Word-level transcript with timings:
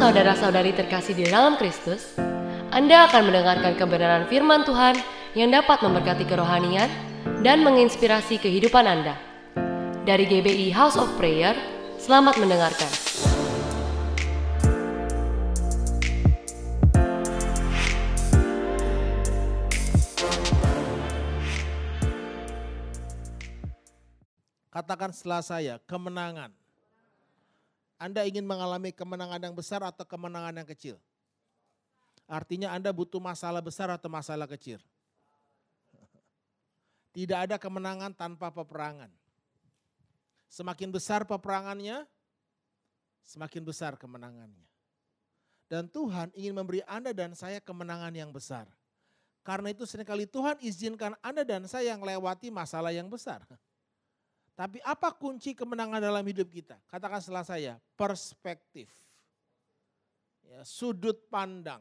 saudara-saudari 0.00 0.72
terkasih 0.72 1.12
di 1.12 1.28
dalam 1.28 1.60
Kristus, 1.60 2.16
Anda 2.72 3.04
akan 3.04 3.28
mendengarkan 3.28 3.76
kebenaran 3.76 4.24
firman 4.32 4.64
Tuhan 4.64 4.96
yang 5.36 5.52
dapat 5.52 5.76
memberkati 5.84 6.24
kerohanian 6.24 6.88
dan 7.44 7.60
menginspirasi 7.60 8.40
kehidupan 8.40 8.88
Anda. 8.88 9.20
Dari 10.08 10.24
GBI 10.24 10.72
House 10.72 10.96
of 10.96 11.12
Prayer, 11.20 11.52
selamat 12.00 12.40
mendengarkan. 12.40 12.88
Katakan 24.72 25.12
setelah 25.12 25.44
saya, 25.44 25.76
kemenangan. 25.84 26.59
Anda 28.00 28.24
ingin 28.24 28.48
mengalami 28.48 28.96
kemenangan 28.96 29.44
yang 29.44 29.52
besar 29.52 29.84
atau 29.84 30.08
kemenangan 30.08 30.56
yang 30.56 30.64
kecil? 30.64 30.96
Artinya 32.24 32.72
Anda 32.72 32.96
butuh 32.96 33.20
masalah 33.20 33.60
besar 33.60 33.92
atau 33.92 34.08
masalah 34.08 34.48
kecil? 34.48 34.80
Tidak 37.14 37.36
ada 37.36 37.60
kemenangan 37.60 38.16
tanpa 38.16 38.48
peperangan. 38.48 39.12
Semakin 40.48 40.88
besar 40.88 41.28
peperangannya, 41.28 42.08
semakin 43.20 43.62
besar 43.68 44.00
kemenangannya. 44.00 44.64
Dan 45.68 45.86
Tuhan 45.86 46.32
ingin 46.32 46.56
memberi 46.56 46.80
Anda 46.88 47.12
dan 47.12 47.36
saya 47.36 47.60
kemenangan 47.60 48.16
yang 48.16 48.32
besar. 48.32 48.66
Karena 49.44 49.70
itu 49.76 49.84
sering 49.84 50.08
kali 50.08 50.24
Tuhan 50.24 50.56
izinkan 50.64 51.14
Anda 51.20 51.44
dan 51.44 51.68
saya 51.68 51.92
yang 51.92 52.00
lewati 52.00 52.48
masalah 52.48 52.96
yang 52.96 53.12
besar. 53.12 53.44
Tapi 54.60 54.76
apa 54.84 55.08
kunci 55.16 55.56
kemenangan 55.56 56.04
dalam 56.04 56.20
hidup 56.20 56.52
kita? 56.52 56.76
Katakan 56.92 57.16
setelah 57.24 57.48
saya, 57.48 57.80
perspektif. 57.96 58.92
Ya, 60.44 60.60
sudut 60.68 61.16
pandang. 61.32 61.80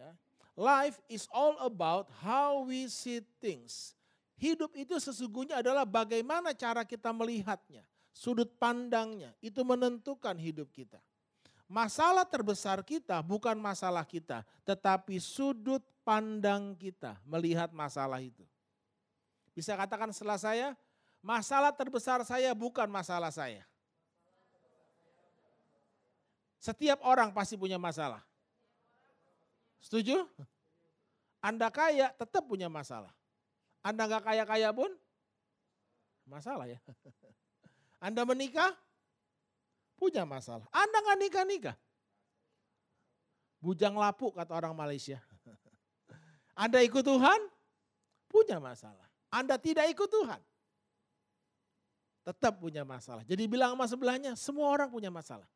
Ya. 0.00 0.16
Life 0.56 0.96
is 1.12 1.28
all 1.28 1.60
about 1.60 2.08
how 2.24 2.64
we 2.64 2.88
see 2.88 3.20
things. 3.36 3.92
Hidup 4.40 4.72
itu 4.80 4.96
sesungguhnya 4.96 5.60
adalah 5.60 5.84
bagaimana 5.84 6.56
cara 6.56 6.88
kita 6.88 7.12
melihatnya. 7.12 7.84
Sudut 8.16 8.48
pandangnya, 8.56 9.36
itu 9.44 9.60
menentukan 9.60 10.40
hidup 10.40 10.72
kita. 10.72 10.96
Masalah 11.68 12.24
terbesar 12.24 12.80
kita 12.80 13.20
bukan 13.20 13.60
masalah 13.60 14.08
kita, 14.08 14.40
tetapi 14.64 15.20
sudut 15.20 15.84
pandang 16.00 16.72
kita 16.80 17.20
melihat 17.28 17.68
masalah 17.76 18.24
itu. 18.24 18.48
Bisa 19.52 19.76
katakan 19.76 20.16
setelah 20.16 20.40
saya, 20.40 20.72
Masalah 21.26 21.74
terbesar 21.74 22.22
saya 22.22 22.54
bukan 22.54 22.86
masalah 22.86 23.34
saya. 23.34 23.66
Setiap 26.62 27.02
orang 27.02 27.34
pasti 27.34 27.58
punya 27.58 27.82
masalah. 27.82 28.22
Setuju? 29.82 30.22
Anda 31.42 31.66
kaya 31.74 32.14
tetap 32.14 32.46
punya 32.46 32.70
masalah. 32.70 33.10
Anda 33.82 34.06
nggak 34.06 34.22
kaya-kaya 34.22 34.70
pun 34.70 34.94
masalah 36.30 36.70
ya. 36.70 36.78
Anda 38.06 38.22
menikah 38.22 38.70
punya 39.98 40.22
masalah. 40.22 40.70
Anda 40.70 40.96
nggak 41.02 41.18
nikah-nikah. 41.26 41.76
Bujang 43.58 43.98
lapuk 43.98 44.38
kata 44.38 44.54
orang 44.54 44.78
Malaysia. 44.78 45.18
Anda 46.54 46.86
ikut 46.86 47.02
Tuhan 47.02 47.50
punya 48.30 48.62
masalah. 48.62 49.10
Anda 49.26 49.58
tidak 49.58 49.90
ikut 49.90 50.06
Tuhan 50.06 50.38
tetap 52.26 52.58
punya 52.58 52.82
masalah. 52.82 53.22
Jadi 53.22 53.46
bilang 53.46 53.78
sama 53.78 53.86
sebelahnya, 53.86 54.34
semua 54.34 54.66
orang 54.66 54.90
punya 54.90 55.14
masalah. 55.14 55.46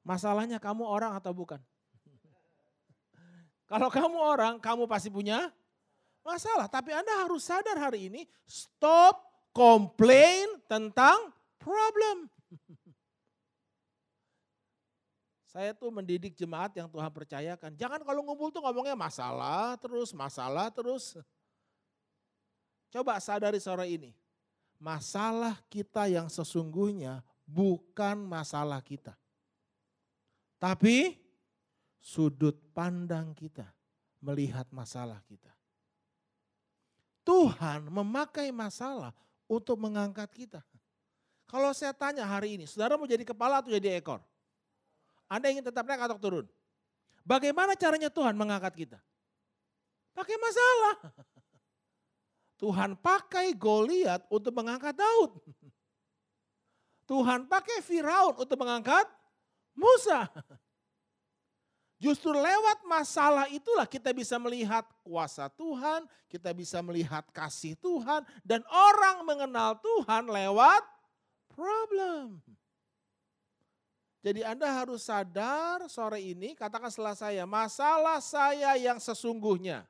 Masalahnya 0.00 0.56
kamu 0.56 0.80
orang 0.80 1.12
atau 1.12 1.36
bukan? 1.36 1.60
Kalau 3.70 3.92
kamu 3.92 4.16
orang, 4.16 4.56
kamu 4.56 4.88
pasti 4.88 5.12
punya 5.12 5.52
masalah. 6.24 6.72
Tapi 6.72 6.96
Anda 6.96 7.28
harus 7.28 7.44
sadar 7.44 7.76
hari 7.76 8.08
ini, 8.08 8.24
stop 8.48 9.20
complain 9.52 10.56
tentang 10.64 11.28
problem. 11.60 12.24
Saya 15.52 15.76
tuh 15.76 15.92
mendidik 15.92 16.32
jemaat 16.32 16.72
yang 16.80 16.88
Tuhan 16.88 17.12
percayakan. 17.12 17.76
Jangan 17.76 18.00
kalau 18.08 18.24
ngumpul 18.24 18.48
tuh 18.48 18.64
ngomongnya 18.64 18.96
masalah 18.96 19.76
terus, 19.76 20.16
masalah 20.16 20.72
terus. 20.72 21.18
Coba 22.88 23.20
sadari 23.20 23.60
sore 23.60 23.84
ini 23.90 24.16
masalah 24.80 25.60
kita 25.68 26.08
yang 26.08 26.26
sesungguhnya 26.32 27.20
bukan 27.44 28.16
masalah 28.24 28.80
kita. 28.80 29.12
Tapi 30.56 31.20
sudut 32.00 32.56
pandang 32.72 33.36
kita 33.36 33.68
melihat 34.24 34.64
masalah 34.72 35.20
kita. 35.28 35.52
Tuhan 37.20 37.92
memakai 37.92 38.48
masalah 38.50 39.12
untuk 39.44 39.76
mengangkat 39.76 40.26
kita. 40.32 40.60
Kalau 41.44 41.70
saya 41.76 41.92
tanya 41.92 42.24
hari 42.24 42.56
ini, 42.56 42.64
saudara 42.64 42.96
mau 42.96 43.04
jadi 43.04 43.22
kepala 43.26 43.60
atau 43.60 43.68
jadi 43.70 44.00
ekor? 44.00 44.24
Anda 45.28 45.52
ingin 45.52 45.66
tetap 45.66 45.84
naik 45.84 46.00
atau 46.00 46.18
turun? 46.18 46.46
Bagaimana 47.22 47.76
caranya 47.76 48.08
Tuhan 48.08 48.34
mengangkat 48.34 48.74
kita? 48.74 48.98
Pakai 50.16 50.36
masalah. 50.40 50.94
Tuhan 52.60 52.92
pakai 53.00 53.56
Goliat 53.56 54.28
untuk 54.28 54.52
mengangkat 54.52 54.92
Daud. 54.92 55.40
Tuhan 57.08 57.48
pakai 57.48 57.80
Firaun 57.80 58.36
untuk 58.36 58.60
mengangkat 58.60 59.08
Musa. 59.72 60.28
Justru 62.00 62.32
lewat 62.32 62.84
masalah 62.84 63.48
itulah 63.48 63.84
kita 63.84 64.12
bisa 64.12 64.36
melihat 64.40 64.84
kuasa 65.04 65.48
Tuhan, 65.52 66.04
kita 66.28 66.52
bisa 66.56 66.80
melihat 66.80 67.24
kasih 67.32 67.76
Tuhan, 67.76 68.24
dan 68.44 68.64
orang 68.68 69.24
mengenal 69.24 69.76
Tuhan 69.80 70.28
lewat 70.28 70.80
problem. 71.52 72.40
Jadi 74.20 74.40
Anda 74.44 74.68
harus 74.68 75.08
sadar 75.08 75.88
sore 75.92 76.24
ini, 76.24 76.52
katakan 76.56 76.88
setelah 76.92 77.16
saya, 77.16 77.44
masalah 77.44 78.20
saya 78.20 78.76
yang 78.80 78.96
sesungguhnya 78.96 79.84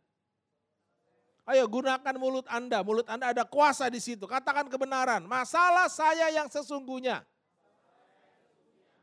Ayo 1.51 1.67
gunakan 1.67 2.15
mulut 2.15 2.47
Anda, 2.47 2.79
mulut 2.87 3.11
Anda 3.11 3.35
ada 3.35 3.43
kuasa 3.43 3.91
di 3.91 3.99
situ. 3.99 4.23
Katakan 4.31 4.71
kebenaran, 4.71 5.27
masalah 5.27 5.91
saya 5.91 6.31
yang 6.31 6.47
sesungguhnya. 6.47 7.27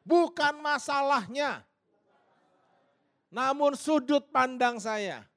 Bukan 0.08 0.64
masalahnya. 0.64 1.68
Namun 3.28 3.76
sudut 3.76 4.24
pandang 4.32 4.80
saya. 4.80 5.28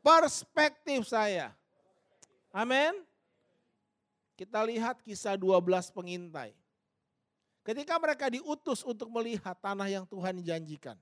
Perspektif 0.00 1.04
saya. 1.04 1.52
Amin. 2.48 3.04
Kita 4.40 4.64
lihat 4.64 5.04
kisah 5.04 5.36
12 5.36 5.92
pengintai. 5.92 6.56
Ketika 7.60 8.00
mereka 8.00 8.32
diutus 8.32 8.80
untuk 8.80 9.12
melihat 9.12 9.52
tanah 9.60 9.92
yang 9.92 10.08
Tuhan 10.08 10.40
janjikan. 10.40 10.96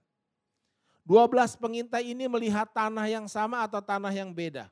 12 1.02 1.58
pengintai 1.58 2.14
ini 2.14 2.30
melihat 2.30 2.70
tanah 2.70 3.10
yang 3.10 3.26
sama 3.26 3.66
atau 3.66 3.82
tanah 3.82 4.14
yang 4.14 4.30
beda. 4.30 4.70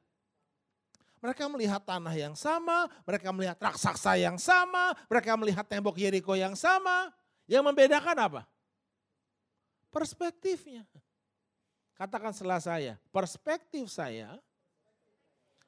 Mereka 1.21 1.45
melihat 1.53 1.83
tanah 1.85 2.15
yang 2.17 2.33
sama, 2.33 2.89
mereka 3.05 3.29
melihat 3.29 3.59
raksasa 3.61 4.17
yang 4.17 4.41
sama, 4.41 4.97
mereka 5.11 5.37
melihat 5.37 5.67
tembok 5.69 5.99
Yeriko 6.01 6.33
yang 6.33 6.57
sama. 6.57 7.13
Yang 7.51 7.67
membedakan 7.67 8.17
apa? 8.17 8.43
Perspektifnya. 9.91 10.87
Katakan 11.99 12.33
setelah 12.33 12.63
saya, 12.63 12.95
perspektif 13.11 13.91
saya 13.91 14.39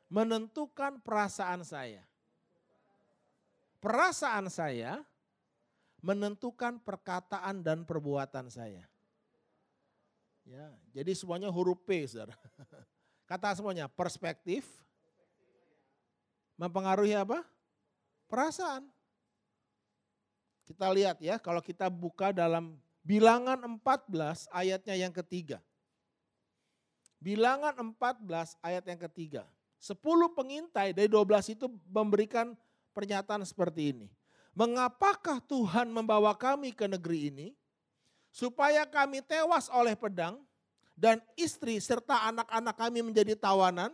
menentukan 0.07 1.03
perasaan 1.03 1.67
saya. 1.67 2.07
Perasaan 3.83 4.47
saya 4.47 5.03
menentukan 6.01 6.79
perkataan 6.81 7.61
dan 7.61 7.83
perbuatan 7.83 8.47
saya. 8.49 8.92
Ya, 10.43 10.67
jadi 10.91 11.15
semuanya 11.15 11.49
huruf 11.49 11.79
P, 11.87 12.03
saudara. 12.07 12.35
Kata 13.31 13.55
semuanya, 13.55 13.87
perspektif 13.87 14.67
mempengaruhi 16.59 17.15
apa? 17.15 17.47
Perasaan. 18.27 18.87
Kita 20.67 20.91
lihat 20.91 21.23
ya, 21.23 21.39
kalau 21.39 21.63
kita 21.63 21.87
buka 21.91 22.35
dalam 22.35 22.79
bilangan 23.03 23.59
14 23.59 24.51
ayatnya 24.51 24.95
yang 24.99 25.15
ketiga. 25.15 25.59
Bilangan 27.23 27.79
14 27.95 28.59
ayat 28.63 28.85
yang 28.87 29.01
ketiga. 29.07 29.47
10 29.79 29.99
pengintai 30.35 30.95
dari 30.95 31.11
12 31.11 31.55
itu 31.55 31.67
memberikan 31.91 32.55
pernyataan 32.95 33.43
seperti 33.47 33.95
ini. 33.95 34.09
Mengapakah 34.55 35.43
Tuhan 35.43 35.91
membawa 35.91 36.35
kami 36.35 36.75
ke 36.75 36.87
negeri 36.87 37.31
ini? 37.31 37.49
Supaya 38.33 38.89
kami 38.89 39.21
tewas 39.21 39.69
oleh 39.69 39.93
pedang 39.93 40.41
dan 40.97 41.21
istri 41.37 41.77
serta 41.79 42.33
anak-anak 42.33 42.75
kami 42.75 43.05
menjadi 43.05 43.37
tawanan, 43.37 43.93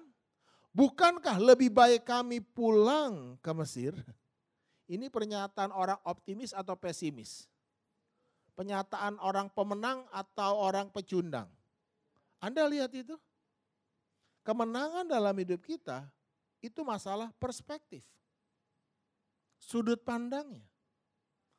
bukankah 0.72 1.36
lebih 1.42 1.74
baik 1.74 2.06
kami 2.06 2.38
pulang 2.40 3.34
ke 3.42 3.50
Mesir? 3.52 3.92
Ini 4.88 5.12
pernyataan 5.12 5.74
orang 5.74 6.00
optimis 6.06 6.56
atau 6.56 6.72
pesimis? 6.72 7.44
penyataan 8.58 9.22
orang 9.22 9.46
pemenang 9.54 10.02
atau 10.10 10.58
orang 10.58 10.90
pecundang. 10.90 11.46
Anda 12.42 12.66
lihat 12.66 12.90
itu? 12.90 13.14
Kemenangan 14.42 15.06
dalam 15.06 15.38
hidup 15.38 15.62
kita 15.62 16.10
itu 16.58 16.82
masalah 16.82 17.30
perspektif. 17.38 18.02
Sudut 19.62 20.02
pandangnya. 20.02 20.66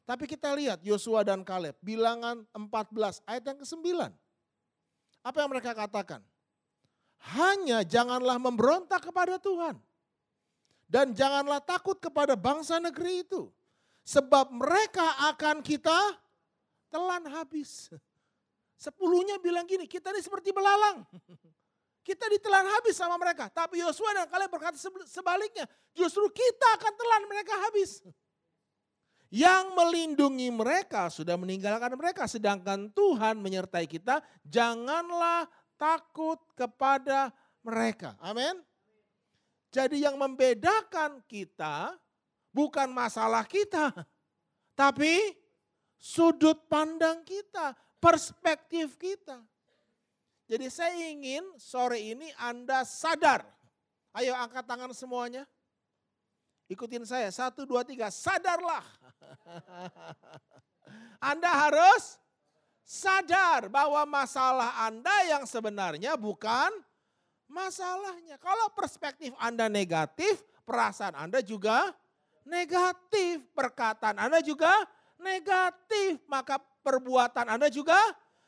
Tapi 0.10 0.26
kita 0.26 0.58
lihat 0.58 0.82
Yosua 0.82 1.22
dan 1.22 1.46
Kaleb, 1.46 1.78
bilangan 1.86 2.42
14 2.58 3.22
ayat 3.30 3.46
yang 3.46 3.58
ke-9. 3.62 4.10
Apa 5.22 5.38
yang 5.46 5.54
mereka 5.54 5.78
katakan? 5.78 6.26
Hanya 7.38 7.86
janganlah 7.86 8.42
memberontak 8.42 9.06
kepada 9.06 9.38
Tuhan. 9.38 9.78
Dan 10.90 11.14
janganlah 11.14 11.62
takut 11.62 12.02
kepada 12.02 12.34
bangsa 12.34 12.82
negeri 12.82 13.22
itu. 13.22 13.54
Sebab 14.02 14.50
mereka 14.50 15.30
akan 15.30 15.62
kita 15.62 16.18
telan 16.90 17.30
habis. 17.30 17.94
Sepuluhnya 18.82 19.38
bilang 19.38 19.70
gini, 19.70 19.86
kita 19.86 20.10
ini 20.10 20.26
seperti 20.26 20.50
belalang. 20.50 21.06
Kita 22.02 22.26
ditelan 22.26 22.66
habis 22.66 22.98
sama 22.98 23.14
mereka. 23.22 23.46
Tapi 23.54 23.86
Yosua 23.86 24.10
dan 24.18 24.26
kalian 24.26 24.50
berkata 24.50 24.74
sebaliknya. 25.06 25.70
Justru 25.94 26.26
kita 26.34 26.82
akan 26.82 26.94
telan 26.98 27.24
mereka 27.30 27.54
habis. 27.70 28.02
Yang 29.30 29.66
melindungi 29.78 30.50
mereka 30.50 31.14
sudah 31.14 31.38
meninggalkan 31.38 31.94
mereka. 31.94 32.26
Sedangkan 32.26 32.90
Tuhan 32.90 33.38
menyertai 33.38 33.86
kita. 33.86 34.26
Janganlah 34.42 35.46
takut 35.78 36.42
kepada 36.58 37.30
mereka. 37.62 38.18
Amin. 38.20 38.58
Jadi 39.70 40.02
yang 40.02 40.18
membedakan 40.18 41.22
kita 41.30 41.94
bukan 42.50 42.90
masalah 42.90 43.46
kita. 43.46 43.94
Tapi 44.74 45.38
sudut 46.00 46.66
pandang 46.66 47.22
kita, 47.22 47.78
perspektif 48.02 48.98
kita. 48.98 49.38
Jadi 50.50 50.66
saya 50.74 50.98
ingin 51.14 51.46
sore 51.62 52.02
ini 52.02 52.34
Anda 52.42 52.82
sadar. 52.82 53.46
Ayo 54.18 54.34
angkat 54.34 54.66
tangan 54.66 54.90
semuanya. 54.98 55.46
Ikutin 56.66 57.06
saya, 57.06 57.30
satu, 57.30 57.66
dua, 57.66 57.86
tiga, 57.86 58.10
sadarlah. 58.10 58.82
Anda 61.30 61.52
harus 61.68 62.18
sadar 62.86 63.70
bahwa 63.70 64.02
masalah 64.10 64.90
Anda 64.90 65.14
yang 65.30 65.44
sebenarnya 65.46 66.18
bukan 66.18 66.74
masalahnya. 67.50 68.42
Kalau 68.42 68.72
perspektif 68.74 69.34
Anda 69.38 69.70
negatif, 69.70 70.42
perasaan 70.66 71.18
Anda 71.18 71.42
juga 71.46 71.94
negatif. 72.46 73.46
Perkataan 73.54 74.18
Anda 74.18 74.40
juga 74.42 74.72
negatif. 75.22 76.22
Maka 76.30 76.58
perbuatan 76.86 77.46
Anda 77.46 77.68
juga 77.70 77.98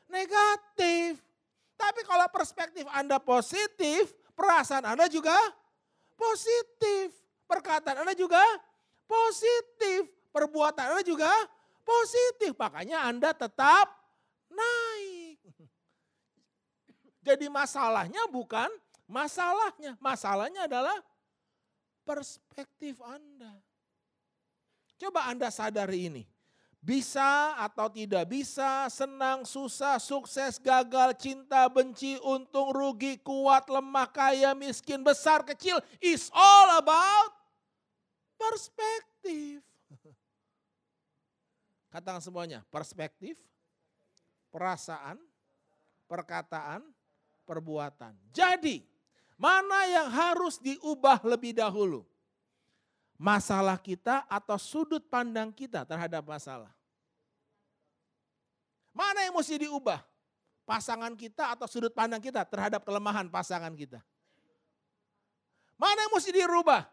negatif. 0.10 1.22
Tapi 1.78 2.02
kalau 2.06 2.30
perspektif 2.30 2.86
Anda 2.94 3.18
positif, 3.18 4.14
perasaan 4.38 4.86
Anda 4.86 5.10
juga 5.10 5.36
positif. 6.14 7.14
Perkataan 7.50 8.06
Anda 8.06 8.14
juga 8.14 8.42
positif. 9.10 10.21
Perbuatan 10.32 10.96
Anda 10.96 11.04
juga 11.04 11.30
positif. 11.84 12.56
Makanya 12.56 13.08
Anda 13.08 13.36
tetap 13.36 13.92
naik. 14.48 15.40
Jadi 17.22 17.46
masalahnya 17.52 18.26
bukan 18.32 18.68
masalahnya. 19.06 19.94
Masalahnya 20.02 20.66
adalah 20.66 20.98
perspektif 22.02 22.98
Anda. 23.06 23.62
Coba 24.98 25.30
Anda 25.30 25.54
sadari 25.54 26.10
ini. 26.10 26.24
Bisa 26.82 27.54
atau 27.62 27.94
tidak 27.94 28.26
bisa, 28.26 28.90
senang, 28.90 29.46
susah, 29.46 30.02
sukses, 30.02 30.58
gagal, 30.58 31.14
cinta, 31.14 31.70
benci, 31.70 32.18
untung, 32.26 32.74
rugi, 32.74 33.22
kuat, 33.22 33.70
lemah, 33.70 34.10
kaya, 34.10 34.58
miskin, 34.58 35.06
besar, 35.06 35.46
kecil. 35.46 35.78
It's 36.02 36.34
all 36.34 36.82
about 36.82 37.38
perspektif. 38.34 39.62
Katakan 41.92 42.24
semuanya, 42.24 42.64
perspektif, 42.72 43.36
perasaan, 44.48 45.20
perkataan, 46.08 46.88
perbuatan. 47.44 48.16
Jadi, 48.32 48.88
mana 49.36 49.86
yang 49.92 50.08
harus 50.08 50.56
diubah 50.58 51.20
lebih 51.28 51.52
dahulu? 51.52 52.08
masalah 53.22 53.78
kita 53.78 54.26
atau 54.26 54.58
sudut 54.58 55.06
pandang 55.06 55.54
kita 55.54 55.86
terhadap 55.86 56.26
masalah. 56.26 56.74
Mana 58.90 59.22
yang 59.22 59.38
mesti 59.38 59.62
diubah? 59.62 60.02
Pasangan 60.66 61.14
kita 61.14 61.54
atau 61.54 61.70
sudut 61.70 61.94
pandang 61.94 62.18
kita 62.18 62.42
terhadap 62.50 62.82
kelemahan 62.82 63.30
pasangan 63.30 63.70
kita? 63.78 64.02
Mana 65.78 66.10
yang 66.10 66.14
mesti 66.18 66.34
dirubah? 66.34 66.90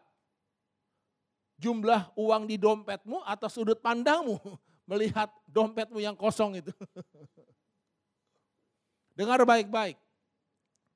Jumlah 1.59 2.13
uang 2.13 2.45
di 2.45 2.55
dompetmu 2.61 3.25
atau 3.25 3.49
sudut 3.49 3.81
pandangmu 3.81 4.37
melihat 4.89 5.29
dompetmu 5.45 6.01
yang 6.01 6.17
kosong 6.17 6.57
itu. 6.57 6.73
Dengar 9.17 9.45
baik-baik. 9.45 10.01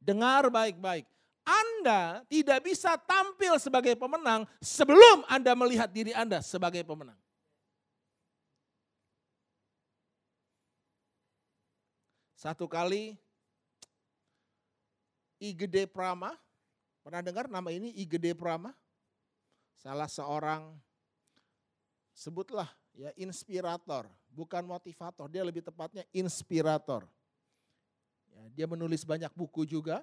Dengar 0.02 0.50
baik-baik. 0.50 1.06
Anda 1.46 2.26
tidak 2.26 2.66
bisa 2.66 2.98
tampil 2.98 3.62
sebagai 3.62 3.94
pemenang 3.94 4.50
sebelum 4.64 5.28
Anda 5.30 5.54
melihat 5.54 5.92
diri 5.92 6.16
Anda 6.16 6.42
sebagai 6.42 6.82
pemenang. 6.88 7.20
Satu 12.40 12.68
kali 12.68 13.16
Igede 15.40 15.88
Prama, 15.88 16.36
pernah 17.04 17.20
dengar 17.20 17.52
nama 17.52 17.68
ini 17.72 17.92
Igede 18.00 18.32
Prama? 18.36 18.72
Salah 19.76 20.08
seorang 20.08 20.72
sebutlah 22.16 22.72
ya 22.94 23.10
inspirator, 23.18 24.06
bukan 24.34 24.66
motivator, 24.66 25.30
dia 25.30 25.42
lebih 25.42 25.66
tepatnya 25.66 26.06
inspirator. 26.14 27.06
Ya, 28.34 28.44
dia 28.54 28.66
menulis 28.70 29.06
banyak 29.06 29.30
buku 29.34 29.66
juga, 29.66 30.02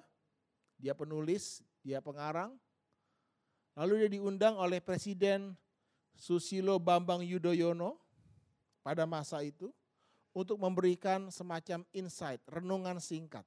dia 0.79 0.95
penulis, 0.95 1.63
dia 1.83 1.99
pengarang. 1.99 2.55
Lalu 3.75 4.03
dia 4.03 4.09
diundang 4.19 4.59
oleh 4.59 4.83
Presiden 4.83 5.55
Susilo 6.15 6.75
Bambang 6.77 7.23
Yudhoyono 7.23 7.95
pada 8.83 9.07
masa 9.07 9.39
itu 9.41 9.71
untuk 10.31 10.59
memberikan 10.59 11.31
semacam 11.31 11.83
insight, 11.95 12.39
renungan 12.47 12.99
singkat. 12.99 13.43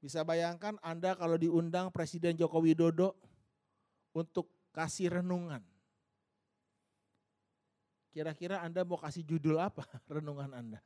Bisa 0.00 0.24
bayangkan 0.24 0.80
Anda 0.80 1.12
kalau 1.12 1.36
diundang 1.36 1.92
Presiden 1.92 2.32
Joko 2.36 2.64
Widodo 2.64 3.16
untuk 4.16 4.48
kasih 4.72 5.20
renungan. 5.20 5.60
Kira-kira 8.10 8.58
Anda 8.58 8.82
mau 8.82 8.98
kasih 8.98 9.22
judul 9.22 9.58
apa 9.62 9.86
renungan 10.14 10.50
Anda? 10.50 10.80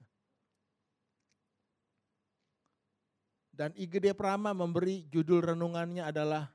Dan 3.55 3.71
IGD 3.79 4.13
Prama 4.19 4.51
memberi 4.51 5.07
judul 5.09 5.55
renungannya 5.55 6.03
adalah 6.05 6.51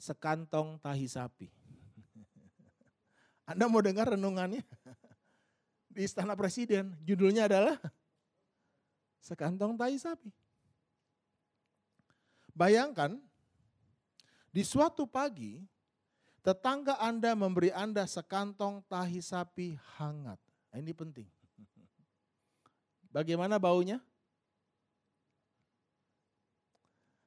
Sekantong 0.00 0.80
Tahi 0.80 1.06
Sapi. 1.06 1.48
Anda 3.50 3.68
mau 3.68 3.84
dengar 3.84 4.08
renungannya? 4.16 4.64
Di 5.94 6.08
Istana 6.08 6.32
Presiden, 6.32 6.96
judulnya 7.04 7.44
adalah 7.44 7.76
Sekantong 9.20 9.76
Tahi 9.76 9.96
Sapi. 10.00 10.32
Bayangkan, 12.56 13.20
di 14.50 14.66
suatu 14.66 15.06
pagi, 15.06 15.62
tetangga 16.40 16.96
Anda 17.00 17.36
memberi 17.36 17.72
Anda 17.72 18.08
sekantong 18.08 18.84
tahi 18.88 19.20
sapi 19.20 19.76
hangat. 19.98 20.40
Nah, 20.72 20.78
ini 20.80 20.92
penting. 20.92 21.28
Bagaimana 23.10 23.58
baunya? 23.58 23.98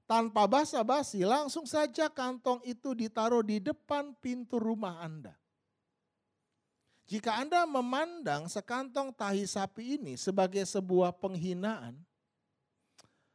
Tanpa 0.03 0.45
basa-basi, 0.45 1.23
langsung 1.23 1.63
saja 1.63 2.11
kantong 2.11 2.59
itu 2.67 2.91
ditaruh 2.91 3.41
di 3.41 3.59
depan 3.63 4.13
pintu 4.19 4.59
rumah 4.59 4.99
Anda. 4.99 5.35
Jika 7.07 7.39
Anda 7.39 7.67
memandang 7.67 8.47
sekantong 8.47 9.11
tahi 9.11 9.43
sapi 9.43 9.99
ini 9.99 10.13
sebagai 10.15 10.63
sebuah 10.63 11.11
penghinaan, 11.19 11.99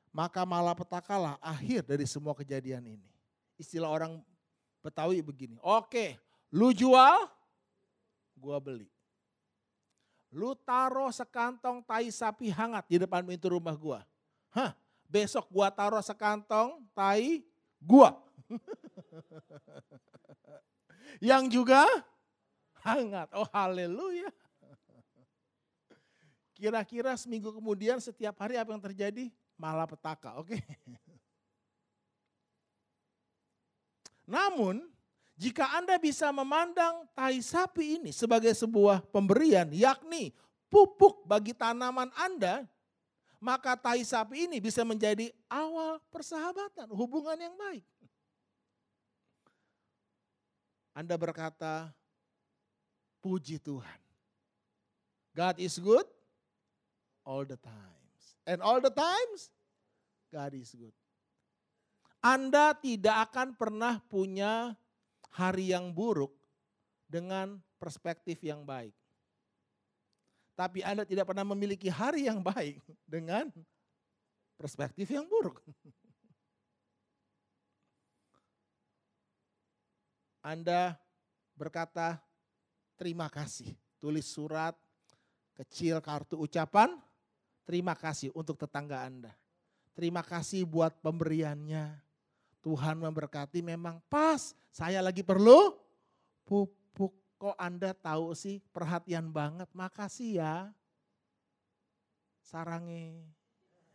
maka 0.08 0.44
malapetakalah 0.48 1.36
akhir 1.44 1.84
dari 1.84 2.08
semua 2.08 2.32
kejadian 2.32 2.96
ini. 2.96 3.10
Istilah 3.60 3.92
orang 3.92 4.24
Betawi 4.78 5.18
begini, 5.20 5.58
oke, 5.60 6.16
lu 6.54 6.70
jual, 6.70 7.26
gua 8.38 8.56
beli. 8.62 8.86
Lu 10.28 10.52
taruh 10.52 11.08
sekantong 11.08 11.80
tahi 11.82 12.12
sapi 12.12 12.52
hangat 12.52 12.84
di 12.86 12.96
depan 13.00 13.24
pintu 13.24 13.48
rumah 13.48 13.72
gua. 13.74 14.04
Hah, 14.52 14.76
besok 15.08 15.48
gua 15.48 15.72
taruh 15.72 16.04
sekantong 16.04 16.84
tai 16.92 17.42
gua. 17.80 18.20
Yang 21.28 21.58
juga 21.58 21.82
hangat. 22.84 23.32
Oh 23.32 23.48
haleluya. 23.48 24.28
Kira-kira 26.58 27.14
seminggu 27.14 27.54
kemudian 27.54 28.02
setiap 28.02 28.34
hari 28.42 28.58
apa 28.58 28.74
yang 28.74 28.82
terjadi? 28.82 29.30
Malah 29.54 29.86
petaka, 29.86 30.34
oke? 30.42 30.58
Namun, 34.28 34.84
jika 35.40 35.64
Anda 35.72 35.96
bisa 35.96 36.28
memandang 36.28 37.08
tai 37.16 37.40
sapi 37.40 37.96
ini 37.96 38.12
sebagai 38.12 38.52
sebuah 38.52 39.00
pemberian, 39.08 39.72
yakni 39.72 40.36
pupuk 40.68 41.24
bagi 41.24 41.56
tanaman 41.56 42.12
Anda, 42.12 42.68
maka 43.40 43.72
tai 43.72 44.04
sapi 44.04 44.44
ini 44.44 44.60
bisa 44.60 44.84
menjadi 44.84 45.32
awal 45.48 45.96
persahabatan, 46.12 46.92
hubungan 46.92 47.40
yang 47.40 47.56
baik. 47.56 47.86
Anda 50.92 51.14
berkata, 51.16 51.88
puji 53.24 53.56
Tuhan. 53.62 54.00
God 55.32 55.56
is 55.62 55.78
good 55.78 56.04
all 57.22 57.46
the 57.46 57.56
times. 57.56 58.22
And 58.42 58.58
all 58.58 58.82
the 58.82 58.90
times, 58.90 59.54
God 60.34 60.52
is 60.58 60.74
good. 60.74 60.92
Anda 62.18 62.74
tidak 62.74 63.30
akan 63.30 63.54
pernah 63.54 64.02
punya 64.02 64.74
hari 65.30 65.70
yang 65.70 65.94
buruk 65.94 66.34
dengan 67.06 67.62
perspektif 67.78 68.42
yang 68.42 68.66
baik. 68.66 68.92
Tapi 70.58 70.82
Anda 70.82 71.06
tidak 71.06 71.30
pernah 71.30 71.46
memiliki 71.46 71.86
hari 71.86 72.26
yang 72.26 72.42
baik 72.42 72.82
dengan 73.06 73.46
perspektif 74.58 75.06
yang 75.06 75.30
buruk. 75.30 75.62
Anda 80.42 80.98
berkata 81.54 82.18
terima 82.98 83.30
kasih, 83.30 83.70
tulis 84.02 84.26
surat 84.26 84.74
kecil 85.54 86.02
kartu 86.02 86.38
ucapan, 86.42 86.98
terima 87.62 87.94
kasih 87.94 88.34
untuk 88.34 88.58
tetangga 88.58 89.06
Anda. 89.06 89.30
Terima 89.94 90.22
kasih 90.22 90.62
buat 90.66 90.94
pemberiannya. 91.02 92.07
Tuhan 92.68 93.00
memberkati 93.00 93.64
memang 93.64 93.96
pas 94.12 94.52
saya 94.68 95.00
lagi 95.00 95.24
perlu 95.24 95.72
pupuk. 96.44 97.16
Kok 97.38 97.56
Anda 97.56 97.96
tahu 97.96 98.36
sih 98.36 98.60
perhatian 98.74 99.32
banget, 99.32 99.70
makasih 99.72 100.42
ya. 100.42 100.54
Sarange. 102.44 103.24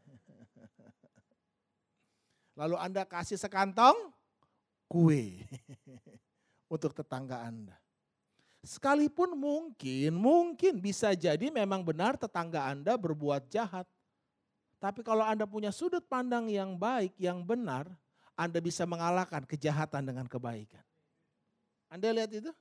Lalu 2.59 2.75
Anda 2.81 3.05
kasih 3.05 3.37
sekantong 3.37 3.93
kue 4.89 5.45
untuk 6.73 6.97
tetangga 6.97 7.45
Anda. 7.45 7.77
Sekalipun 8.63 9.35
mungkin, 9.35 10.17
mungkin 10.17 10.79
bisa 10.79 11.11
jadi 11.13 11.51
memang 11.51 11.83
benar 11.83 12.15
tetangga 12.15 12.73
Anda 12.73 12.97
berbuat 12.97 13.51
jahat. 13.51 13.85
Tapi 14.79 15.03
kalau 15.03 15.27
Anda 15.27 15.43
punya 15.43 15.69
sudut 15.69 16.07
pandang 16.07 16.47
yang 16.47 16.79
baik, 16.79 17.11
yang 17.19 17.43
benar, 17.43 17.91
anda 18.33 18.57
bisa 18.57 18.83
mengalahkan 18.89 19.45
kejahatan 19.45 20.09
dengan 20.09 20.25
kebaikan. 20.25 20.81
Anda 21.89 22.09
lihat 22.09 22.33
itu? 22.33 22.51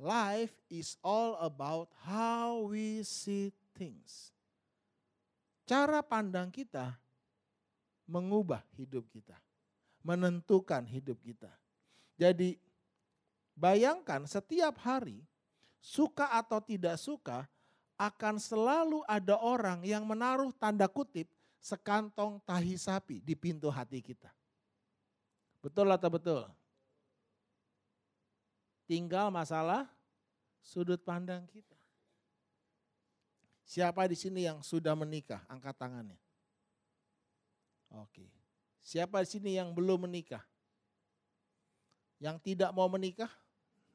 Life 0.00 0.56
is 0.72 0.96
all 1.04 1.38
about 1.38 1.92
how 2.02 2.66
we 2.66 3.04
see 3.04 3.52
things. 3.76 4.32
Cara 5.68 6.00
pandang 6.00 6.48
kita 6.48 6.96
mengubah 8.08 8.64
hidup 8.76 9.04
kita, 9.12 9.36
menentukan 10.04 10.84
hidup 10.88 11.16
kita. 11.20 11.52
Jadi 12.16 12.56
bayangkan 13.56 14.24
setiap 14.24 14.76
hari, 14.82 15.20
suka 15.80 16.32
atau 16.32 16.60
tidak 16.60 16.96
suka, 17.00 17.48
akan 17.94 18.42
selalu 18.42 19.06
ada 19.06 19.38
orang 19.38 19.86
yang 19.86 20.02
menaruh 20.02 20.50
tanda 20.58 20.90
kutip 20.90 21.30
sekantong 21.64 22.36
tahi 22.44 22.76
sapi 22.76 23.24
di 23.24 23.32
pintu 23.32 23.72
hati 23.72 24.04
kita. 24.04 24.28
Betul 25.64 25.88
atau 25.88 26.12
betul? 26.12 26.44
Tinggal 28.84 29.32
masalah 29.32 29.88
sudut 30.60 31.00
pandang 31.00 31.48
kita. 31.48 31.72
Siapa 33.64 34.04
di 34.04 34.12
sini 34.12 34.44
yang 34.44 34.60
sudah 34.60 34.92
menikah? 34.92 35.40
Angkat 35.48 35.72
tangannya. 35.80 36.20
Oke. 37.96 38.28
Siapa 38.84 39.24
di 39.24 39.28
sini 39.32 39.56
yang 39.56 39.72
belum 39.72 40.04
menikah? 40.04 40.44
Yang 42.20 42.44
tidak 42.44 42.76
mau 42.76 42.92
menikah? 42.92 43.32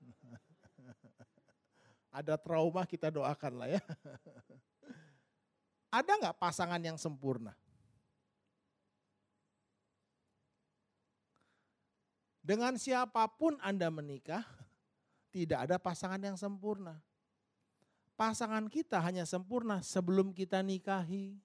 Ada 2.18 2.34
trauma 2.42 2.82
kita 2.90 3.14
doakan 3.14 3.62
lah 3.62 3.78
ya. 3.78 3.82
Ada 5.90 6.22
nggak 6.22 6.38
pasangan 6.38 6.82
yang 6.82 6.98
sempurna? 7.02 7.58
Dengan 12.46 12.78
siapa 12.82 13.30
pun 13.30 13.62
Anda 13.62 13.94
menikah, 13.94 14.42
tidak 15.30 15.70
ada 15.70 15.78
pasangan 15.78 16.18
yang 16.18 16.34
sempurna. 16.34 16.98
Pasangan 18.18 18.66
kita 18.66 18.98
hanya 19.00 19.24
sempurna 19.30 19.86
sebelum 19.86 20.34
kita 20.34 20.66
nikahi. 20.66 21.38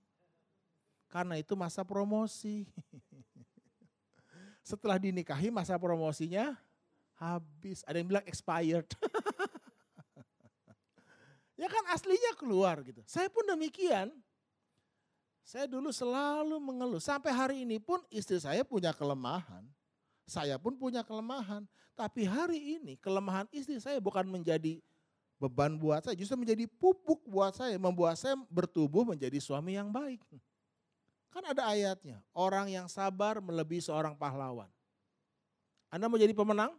Karena 1.13 1.37
itu 1.37 1.53
masa 1.55 1.85
promosi. 1.85 2.65
Setelah 4.65 4.97
dinikahi 4.97 5.53
masa 5.53 5.77
promosinya 5.77 6.57
habis. 7.21 7.85
Ada 7.85 8.01
yang 8.01 8.09
bilang 8.09 8.25
expired. 8.25 8.89
ya 11.61 11.69
kan 11.69 11.85
aslinya 11.93 12.33
keluar 12.41 12.81
gitu. 12.81 13.05
Saya 13.05 13.29
pun 13.29 13.45
demikian. 13.45 14.09
Saya 15.45 15.69
dulu 15.69 15.93
selalu 15.93 16.57
mengeluh. 16.57 16.99
Sampai 16.99 17.29
hari 17.29 17.69
ini 17.69 17.77
pun 17.77 18.01
istri 18.09 18.41
saya 18.41 18.65
punya 18.65 18.97
kelemahan. 18.97 19.61
Saya 20.25 20.57
pun 20.57 20.73
punya 20.73 21.05
kelemahan. 21.05 21.69
Tapi 21.93 22.25
hari 22.25 22.81
ini 22.81 22.97
kelemahan 22.97 23.45
istri 23.53 23.77
saya 23.77 24.01
bukan 24.01 24.25
menjadi 24.25 24.81
beban 25.37 25.77
buat 25.77 26.01
saya. 26.01 26.17
Justru 26.17 26.41
menjadi 26.41 26.65
pupuk 26.65 27.21
buat 27.29 27.53
saya. 27.53 27.77
Membuat 27.77 28.17
saya 28.17 28.41
bertubuh 28.49 29.05
menjadi 29.05 29.37
suami 29.37 29.77
yang 29.77 29.93
baik. 29.93 30.25
Kan 31.29 31.45
ada 31.45 31.69
ayatnya. 31.69 32.25
Orang 32.33 32.73
yang 32.73 32.89
sabar 32.89 33.37
melebihi 33.45 33.85
seorang 33.85 34.17
pahlawan. 34.17 34.73
Anda 35.93 36.09
mau 36.09 36.17
jadi 36.17 36.33
pemenang? 36.33 36.73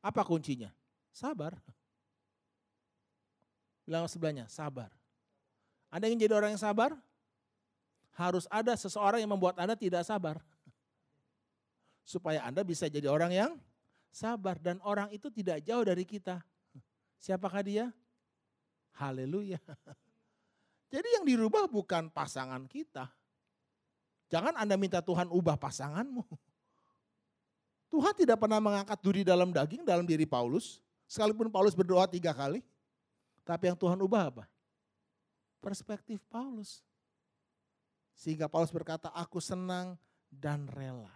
Apa 0.00 0.24
kuncinya? 0.24 0.72
Sabar. 1.12 1.60
Bilang 3.84 4.08
sebelahnya, 4.08 4.48
sabar. 4.48 4.88
Anda 5.92 6.08
ingin 6.08 6.24
jadi 6.28 6.34
orang 6.36 6.56
yang 6.56 6.62
sabar? 6.64 6.96
Harus 8.18 8.50
ada 8.50 8.74
seseorang 8.74 9.22
yang 9.22 9.30
membuat 9.30 9.54
Anda 9.62 9.78
tidak 9.78 10.02
sabar. 10.02 10.42
Supaya 12.12 12.42
Anda 12.42 12.66
bisa 12.66 12.90
jadi 12.90 13.06
orang 13.06 13.30
yang 13.30 13.52
sabar 14.10 14.58
dan 14.58 14.82
orang 14.82 15.14
itu 15.14 15.30
tidak 15.30 15.62
jauh 15.62 15.86
dari 15.86 16.02
kita. 16.02 16.42
Siapakah 17.22 17.62
dia? 17.62 17.86
Haleluya. 18.98 19.62
Jadi 20.94 21.08
yang 21.20 21.24
dirubah 21.28 21.70
bukan 21.70 22.10
pasangan 22.10 22.64
kita. 22.66 23.06
Jangan 24.32 24.58
Anda 24.58 24.74
minta 24.74 24.98
Tuhan 24.98 25.30
ubah 25.30 25.54
pasanganmu. 25.54 26.24
Tuhan 27.92 28.14
tidak 28.16 28.40
pernah 28.40 28.58
mengangkat 28.58 28.98
duri 29.00 29.22
dalam 29.22 29.54
daging 29.54 29.86
dalam 29.86 30.02
diri 30.08 30.26
Paulus. 30.26 30.82
Sekalipun 31.06 31.52
Paulus 31.52 31.76
berdoa 31.76 32.08
tiga 32.08 32.34
kali. 32.34 32.64
Tapi 33.46 33.70
yang 33.70 33.78
Tuhan 33.78 33.96
ubah 34.00 34.28
apa? 34.28 34.44
Perspektif 35.62 36.20
Paulus. 36.28 36.84
Sehingga 38.18 38.50
Paulus 38.50 38.74
berkata, 38.74 39.14
aku 39.14 39.38
senang 39.38 39.94
dan 40.26 40.66
rela. 40.66 41.14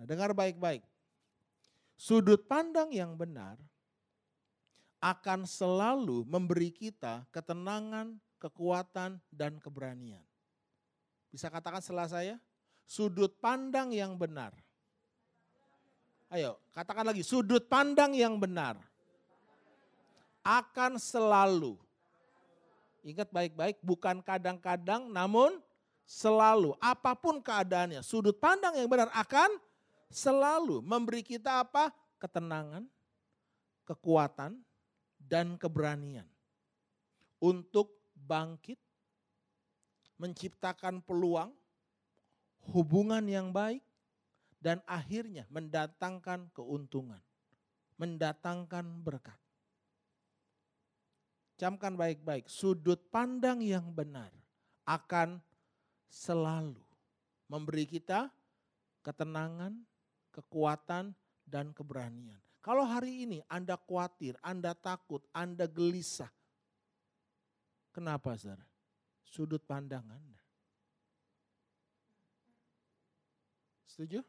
Nah 0.00 0.08
dengar 0.08 0.32
baik-baik. 0.32 0.80
Sudut 2.00 2.40
pandang 2.48 2.88
yang 2.88 3.12
benar 3.20 3.60
akan 5.04 5.44
selalu 5.44 6.24
memberi 6.24 6.72
kita 6.72 7.28
ketenangan, 7.28 8.16
kekuatan, 8.40 9.20
dan 9.28 9.60
keberanian. 9.60 10.24
Bisa 11.28 11.52
katakan 11.52 11.84
setelah 11.84 12.08
saya? 12.08 12.40
Sudut 12.88 13.36
pandang 13.44 13.92
yang 13.92 14.16
benar. 14.16 14.56
Ayo, 16.32 16.56
katakan 16.72 17.04
lagi, 17.04 17.20
sudut 17.20 17.68
pandang 17.68 18.16
yang 18.16 18.40
benar 18.40 18.80
akan 20.40 20.96
selalu 20.96 21.76
Ingat 23.00 23.32
baik-baik, 23.32 23.80
bukan 23.80 24.20
kadang-kadang 24.20 25.08
namun 25.08 25.56
selalu. 26.04 26.76
Apa 26.82 27.16
pun 27.16 27.40
keadaannya, 27.40 28.04
sudut 28.04 28.36
pandang 28.36 28.76
yang 28.76 28.90
benar 28.90 29.08
akan 29.16 29.56
selalu 30.12 30.84
memberi 30.84 31.24
kita 31.24 31.64
apa? 31.64 31.88
Ketenangan, 32.20 32.84
kekuatan, 33.88 34.60
dan 35.16 35.56
keberanian. 35.56 36.28
Untuk 37.40 37.96
bangkit, 38.12 38.76
menciptakan 40.20 41.00
peluang, 41.00 41.56
hubungan 42.76 43.24
yang 43.24 43.48
baik, 43.48 43.80
dan 44.60 44.84
akhirnya 44.84 45.48
mendatangkan 45.48 46.52
keuntungan, 46.52 47.24
mendatangkan 47.96 48.84
berkat. 49.00 49.39
Camkan 51.60 51.92
baik-baik, 51.92 52.48
sudut 52.48 52.96
pandang 53.12 53.60
yang 53.60 53.92
benar 53.92 54.32
akan 54.88 55.44
selalu 56.08 56.80
memberi 57.52 57.84
kita 57.84 58.32
ketenangan, 59.04 59.76
kekuatan, 60.32 61.12
dan 61.44 61.76
keberanian. 61.76 62.40
Kalau 62.64 62.80
hari 62.88 63.28
ini 63.28 63.38
Anda 63.44 63.76
khawatir, 63.76 64.40
Anda 64.40 64.72
takut, 64.72 65.20
Anda 65.36 65.68
gelisah. 65.68 66.32
Kenapa 67.92 68.40
saudara? 68.40 68.64
Sudut 69.28 69.60
pandang 69.60 70.04
Anda. 70.08 70.40
Setuju? 73.84 74.24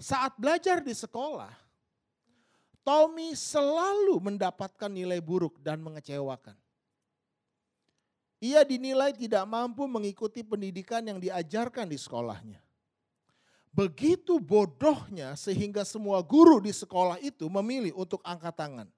Saat 0.00 0.36
belajar 0.40 0.84
di 0.84 0.92
sekolah, 0.92 1.63
Tommy 2.84 3.32
selalu 3.32 4.20
mendapatkan 4.20 4.92
nilai 4.92 5.18
buruk 5.24 5.56
dan 5.64 5.80
mengecewakan. 5.80 6.54
Ia 8.44 8.60
dinilai 8.60 9.16
tidak 9.16 9.48
mampu 9.48 9.88
mengikuti 9.88 10.44
pendidikan 10.44 11.00
yang 11.00 11.16
diajarkan 11.16 11.88
di 11.88 11.96
sekolahnya. 11.96 12.60
Begitu 13.72 14.36
bodohnya 14.36 15.32
sehingga 15.34 15.82
semua 15.82 16.20
guru 16.20 16.60
di 16.60 16.70
sekolah 16.70 17.18
itu 17.24 17.48
memilih 17.48 17.96
untuk 17.96 18.20
angkat 18.20 18.54
tangan. 18.54 18.88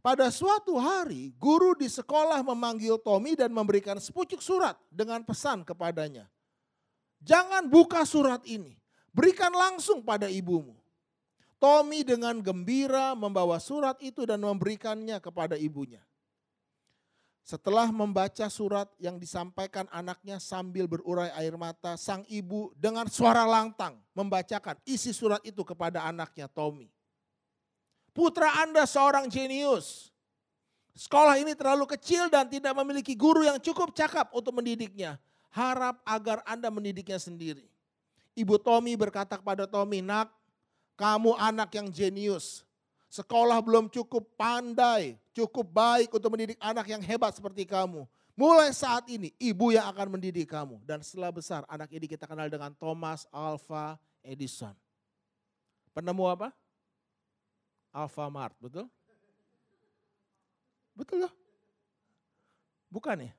Pada 0.00 0.32
suatu 0.32 0.80
hari, 0.80 1.32
guru 1.36 1.76
di 1.76 1.84
sekolah 1.84 2.40
memanggil 2.40 2.96
Tommy 3.00 3.36
dan 3.36 3.52
memberikan 3.52 4.00
sepucuk 4.00 4.40
surat 4.40 4.76
dengan 4.88 5.20
pesan 5.20 5.60
kepadanya. 5.60 6.24
Jangan 7.20 7.68
buka 7.68 8.00
surat 8.08 8.40
ini, 8.48 8.80
berikan 9.12 9.52
langsung 9.52 10.00
pada 10.00 10.24
ibumu. 10.32 10.79
Tommy 11.60 12.00
dengan 12.00 12.40
gembira 12.40 13.12
membawa 13.12 13.60
surat 13.60 14.00
itu 14.00 14.24
dan 14.24 14.40
memberikannya 14.40 15.20
kepada 15.20 15.60
ibunya. 15.60 16.00
Setelah 17.44 17.92
membaca 17.92 18.48
surat 18.48 18.88
yang 18.96 19.20
disampaikan 19.20 19.84
anaknya 19.92 20.40
sambil 20.40 20.88
berurai 20.88 21.28
air 21.36 21.52
mata, 21.60 22.00
sang 22.00 22.24
ibu 22.32 22.72
dengan 22.80 23.04
suara 23.12 23.44
lantang 23.44 24.00
membacakan 24.16 24.80
isi 24.88 25.12
surat 25.12 25.44
itu 25.44 25.60
kepada 25.60 26.08
anaknya 26.08 26.48
Tommy. 26.48 26.88
Putra 28.16 28.64
Anda 28.64 28.88
seorang 28.88 29.28
jenius. 29.28 30.08
Sekolah 30.96 31.36
ini 31.38 31.52
terlalu 31.52 31.86
kecil 31.92 32.32
dan 32.32 32.48
tidak 32.48 32.72
memiliki 32.72 33.12
guru 33.12 33.44
yang 33.44 33.60
cukup 33.60 33.92
cakap 33.92 34.32
untuk 34.32 34.56
mendidiknya. 34.56 35.20
Harap 35.52 36.00
agar 36.08 36.40
Anda 36.48 36.72
mendidiknya 36.72 37.20
sendiri. 37.20 37.68
Ibu 38.32 38.56
Tommy 38.62 38.94
berkata 38.96 39.36
kepada 39.36 39.66
Tommy, 39.66 40.00
nak 40.00 40.30
kamu 41.00 41.32
anak 41.40 41.72
yang 41.72 41.88
jenius. 41.88 42.68
Sekolah 43.08 43.58
belum 43.64 43.88
cukup 43.88 44.36
pandai, 44.36 45.16
cukup 45.32 45.66
baik 45.66 46.12
untuk 46.12 46.30
mendidik 46.30 46.60
anak 46.60 46.86
yang 46.92 47.00
hebat 47.00 47.32
seperti 47.32 47.64
kamu. 47.64 48.04
Mulai 48.36 48.70
saat 48.70 49.08
ini 49.10 49.34
ibu 49.40 49.72
yang 49.72 49.88
akan 49.90 50.14
mendidik 50.14 50.46
kamu. 50.46 50.78
Dan 50.84 51.00
setelah 51.00 51.32
besar 51.32 51.64
anak 51.66 51.90
ini 51.90 52.06
kita 52.06 52.28
kenal 52.28 52.46
dengan 52.46 52.70
Thomas 52.76 53.26
Alva 53.32 53.98
Edison. 54.22 54.76
Penemu 55.90 56.22
apa? 56.28 56.54
Alpha 57.90 58.30
Mart, 58.30 58.54
betul? 58.62 58.86
Betul 60.94 61.26
loh. 61.26 61.34
Bukan 62.86 63.26
ya? 63.26 63.32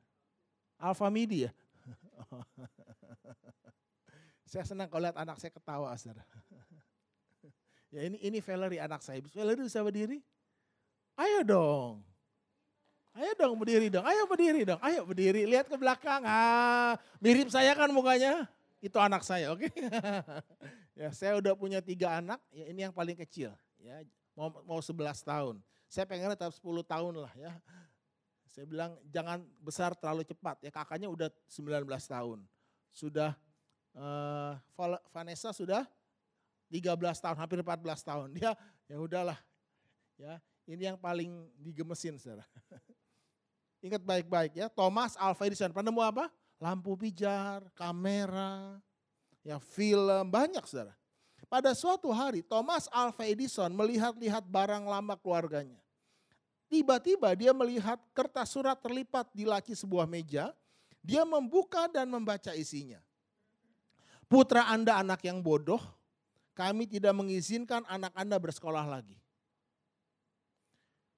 Alpha 0.76 1.08
Media. 1.08 1.56
saya 4.52 4.68
senang 4.68 4.92
kalau 4.92 5.08
lihat 5.08 5.16
anak 5.16 5.40
saya 5.40 5.56
ketawa, 5.56 5.96
saudara. 5.96 6.28
Ya 7.92 8.08
ini 8.08 8.18
ini 8.24 8.40
Valerie 8.40 8.80
anak 8.80 9.04
saya. 9.04 9.20
Valerie 9.20 9.68
bisa 9.68 9.84
berdiri? 9.84 10.24
Ayo 11.20 11.44
dong. 11.44 12.00
Ayo 13.12 13.36
dong 13.36 13.60
berdiri 13.60 13.92
dong. 13.92 14.08
Ayo 14.08 14.24
berdiri 14.24 14.64
dong. 14.64 14.80
Ayo 14.80 15.04
berdiri. 15.04 15.44
Lihat 15.44 15.68
ke 15.68 15.76
belakang. 15.76 16.24
Ah, 16.24 16.96
mirip 17.20 17.52
saya 17.52 17.76
kan 17.76 17.92
mukanya. 17.92 18.48
Itu 18.80 18.98
anak 18.98 19.22
saya, 19.22 19.54
oke? 19.54 19.68
Okay? 19.68 19.74
ya, 21.04 21.12
saya 21.14 21.38
udah 21.38 21.54
punya 21.54 21.84
tiga 21.84 22.18
anak. 22.18 22.40
Ya, 22.50 22.66
ini 22.72 22.88
yang 22.88 22.96
paling 22.96 23.14
kecil. 23.14 23.52
Ya, 23.78 24.02
mau 24.34 24.50
mau 24.64 24.80
11 24.80 24.96
tahun. 25.22 25.60
Saya 25.92 26.08
pengen 26.08 26.32
tetap 26.32 26.56
10 26.56 26.64
tahun 26.88 27.14
lah 27.20 27.34
ya. 27.36 27.52
Saya 28.48 28.64
bilang 28.64 28.96
jangan 29.12 29.44
besar 29.60 29.92
terlalu 29.92 30.24
cepat. 30.24 30.64
Ya 30.64 30.72
kakaknya 30.72 31.12
udah 31.12 31.28
19 31.52 31.84
tahun. 31.88 32.40
Sudah 32.96 33.36
uh, 33.96 34.56
Vanessa 35.12 35.52
sudah 35.52 35.84
13 36.72 36.96
tahun, 37.20 37.36
hampir 37.36 37.60
14 37.60 38.08
tahun. 38.08 38.28
Dia 38.32 38.56
ya 38.88 38.96
udahlah. 38.96 39.36
Ya, 40.16 40.40
ini 40.64 40.88
yang 40.88 40.96
paling 40.96 41.52
digemesin 41.60 42.16
Saudara. 42.16 42.48
Ingat 43.86 44.00
baik-baik 44.00 44.56
ya, 44.56 44.72
Thomas 44.72 45.20
Alva 45.20 45.44
Edison 45.44 45.74
penemu 45.76 46.00
apa? 46.00 46.32
Lampu 46.62 46.96
pijar, 46.96 47.66
kamera, 47.76 48.80
ya 49.44 49.60
film, 49.60 50.32
banyak 50.32 50.64
Saudara. 50.64 50.96
Pada 51.52 51.76
suatu 51.76 52.08
hari 52.16 52.46
Thomas 52.46 52.88
Alva 52.94 53.28
Edison 53.28 53.68
melihat-lihat 53.76 54.48
barang 54.48 54.88
lama 54.88 55.20
keluarganya. 55.20 55.82
Tiba-tiba 56.72 57.36
dia 57.36 57.52
melihat 57.52 58.00
kertas 58.16 58.56
surat 58.56 58.80
terlipat 58.80 59.28
di 59.36 59.44
laci 59.44 59.76
sebuah 59.76 60.08
meja. 60.08 60.56
Dia 61.04 61.28
membuka 61.28 61.92
dan 61.92 62.08
membaca 62.08 62.56
isinya. 62.56 63.02
Putra 64.32 64.64
Anda 64.72 65.04
anak 65.04 65.28
yang 65.28 65.44
bodoh, 65.44 65.84
kami 66.52 66.84
tidak 66.88 67.16
mengizinkan 67.16 67.88
anak 67.88 68.12
Anda 68.12 68.36
bersekolah 68.36 68.84
lagi. 68.84 69.16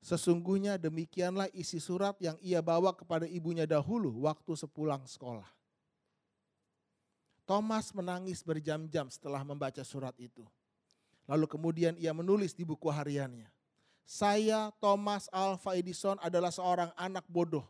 Sesungguhnya 0.04 0.76
demikianlah 0.76 1.48
isi 1.56 1.80
surat 1.80 2.20
yang 2.20 2.36
ia 2.44 2.60
bawa 2.60 2.92
kepada 2.92 3.24
ibunya 3.24 3.64
dahulu 3.64 4.28
waktu 4.28 4.52
sepulang 4.60 5.08
sekolah. 5.08 5.48
Thomas 7.48 7.92
menangis 7.96 8.44
berjam-jam 8.44 9.08
setelah 9.08 9.44
membaca 9.48 9.80
surat 9.84 10.12
itu. 10.20 10.44
Lalu 11.24 11.48
kemudian 11.48 11.96
ia 11.96 12.12
menulis 12.12 12.52
di 12.52 12.68
buku 12.68 12.92
hariannya. 12.92 13.48
Saya 14.04 14.76
Thomas 14.84 15.32
Alva 15.32 15.80
Edison 15.80 16.20
adalah 16.20 16.52
seorang 16.52 16.92
anak 17.00 17.24
bodoh. 17.32 17.64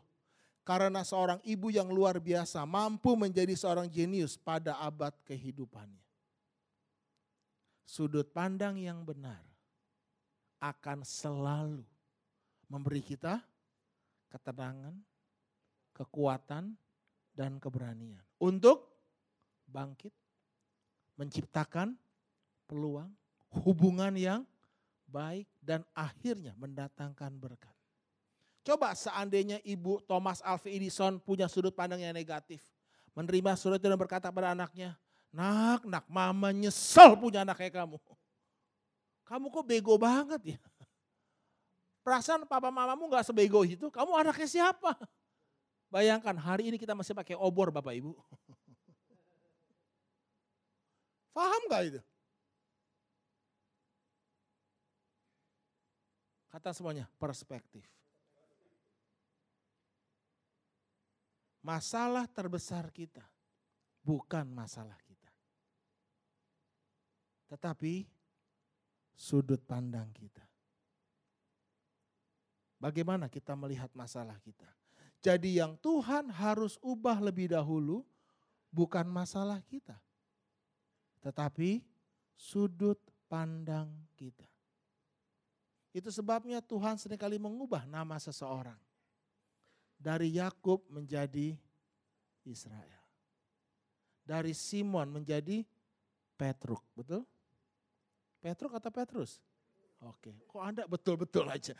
Karena 0.66 1.06
seorang 1.06 1.38
ibu 1.46 1.70
yang 1.70 1.86
luar 1.86 2.18
biasa 2.18 2.66
mampu 2.66 3.14
menjadi 3.14 3.54
seorang 3.54 3.86
jenius 3.86 4.34
pada 4.34 4.80
abad 4.80 5.12
kehidupannya 5.22 6.03
sudut 7.84 8.28
pandang 8.32 8.80
yang 8.80 9.04
benar 9.04 9.40
akan 10.60 11.04
selalu 11.04 11.84
memberi 12.68 13.04
kita 13.04 13.44
ketenangan, 14.32 14.98
kekuatan, 15.94 16.74
dan 17.34 17.58
keberanian 17.62 18.22
untuk 18.42 18.94
bangkit, 19.70 20.10
menciptakan 21.18 21.94
peluang, 22.66 23.10
hubungan 23.62 24.14
yang 24.14 24.42
baik, 25.06 25.46
dan 25.62 25.86
akhirnya 25.94 26.54
mendatangkan 26.58 27.30
berkat. 27.38 27.74
Coba 28.64 28.96
seandainya 28.96 29.60
Ibu 29.60 30.08
Thomas 30.08 30.40
Alva 30.40 30.72
Edison 30.72 31.20
punya 31.20 31.46
sudut 31.52 31.76
pandang 31.76 32.00
yang 32.00 32.16
negatif. 32.16 32.64
Menerima 33.12 33.54
surat 33.54 33.78
itu 33.78 33.86
dan 33.86 34.00
berkata 34.00 34.32
pada 34.32 34.56
anaknya, 34.56 34.96
Nak, 35.34 35.82
nak, 35.82 36.06
mama 36.06 36.54
nyesel 36.54 37.18
punya 37.18 37.42
anak 37.42 37.58
kayak 37.58 37.74
kamu. 37.74 37.98
Kamu 39.26 39.50
kok 39.50 39.66
bego 39.66 39.98
banget 39.98 40.54
ya. 40.54 40.58
Perasaan 42.06 42.46
papa 42.46 42.70
mamamu 42.70 43.10
gak 43.10 43.26
sebego 43.26 43.66
itu, 43.66 43.90
kamu 43.90 44.14
anaknya 44.14 44.46
siapa? 44.46 44.94
Bayangkan 45.90 46.38
hari 46.38 46.70
ini 46.70 46.78
kita 46.78 46.94
masih 46.94 47.18
pakai 47.18 47.34
obor 47.34 47.74
Bapak 47.74 47.98
Ibu. 47.98 48.14
Paham 51.34 51.62
gak 51.66 51.82
itu? 51.90 52.00
Kata 56.54 56.70
semuanya, 56.70 57.10
perspektif. 57.18 57.82
Masalah 61.64 62.30
terbesar 62.30 62.92
kita 62.94 63.24
bukan 64.04 64.44
masalah 64.52 65.00
tetapi 67.54 68.02
sudut 69.14 69.62
pandang 69.62 70.10
kita. 70.10 70.42
Bagaimana 72.82 73.30
kita 73.30 73.54
melihat 73.54 73.94
masalah 73.94 74.34
kita? 74.42 74.66
Jadi 75.22 75.62
yang 75.62 75.78
Tuhan 75.78 76.34
harus 76.34 76.82
ubah 76.82 77.22
lebih 77.22 77.54
dahulu 77.54 78.02
bukan 78.74 79.06
masalah 79.06 79.62
kita. 79.70 79.94
Tetapi 81.22 81.78
sudut 82.34 82.98
pandang 83.30 83.86
kita. 84.18 84.50
Itu 85.94 86.10
sebabnya 86.10 86.58
Tuhan 86.58 86.98
sering 86.98 87.22
kali 87.22 87.38
mengubah 87.38 87.86
nama 87.86 88.18
seseorang. 88.18 88.76
Dari 89.94 90.42
Yakub 90.42 90.82
menjadi 90.90 91.54
Israel. 92.42 93.00
Dari 94.26 94.50
Simon 94.50 95.22
menjadi 95.22 95.62
Petruk, 96.34 96.82
betul? 96.98 97.22
Petruk 98.44 98.76
atau 98.76 98.92
Petrus? 98.92 99.40
Oke, 100.04 100.36
kok 100.44 100.60
Anda 100.60 100.84
betul-betul 100.84 101.48
aja? 101.48 101.72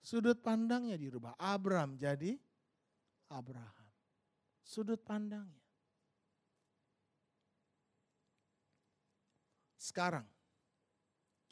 Sudut 0.00 0.40
pandangnya 0.40 0.96
dirubah. 0.96 1.36
Abram 1.36 2.00
jadi 2.00 2.40
Abraham. 3.28 3.84
Sudut 4.64 4.96
pandangnya. 5.04 5.60
Sekarang, 9.76 10.24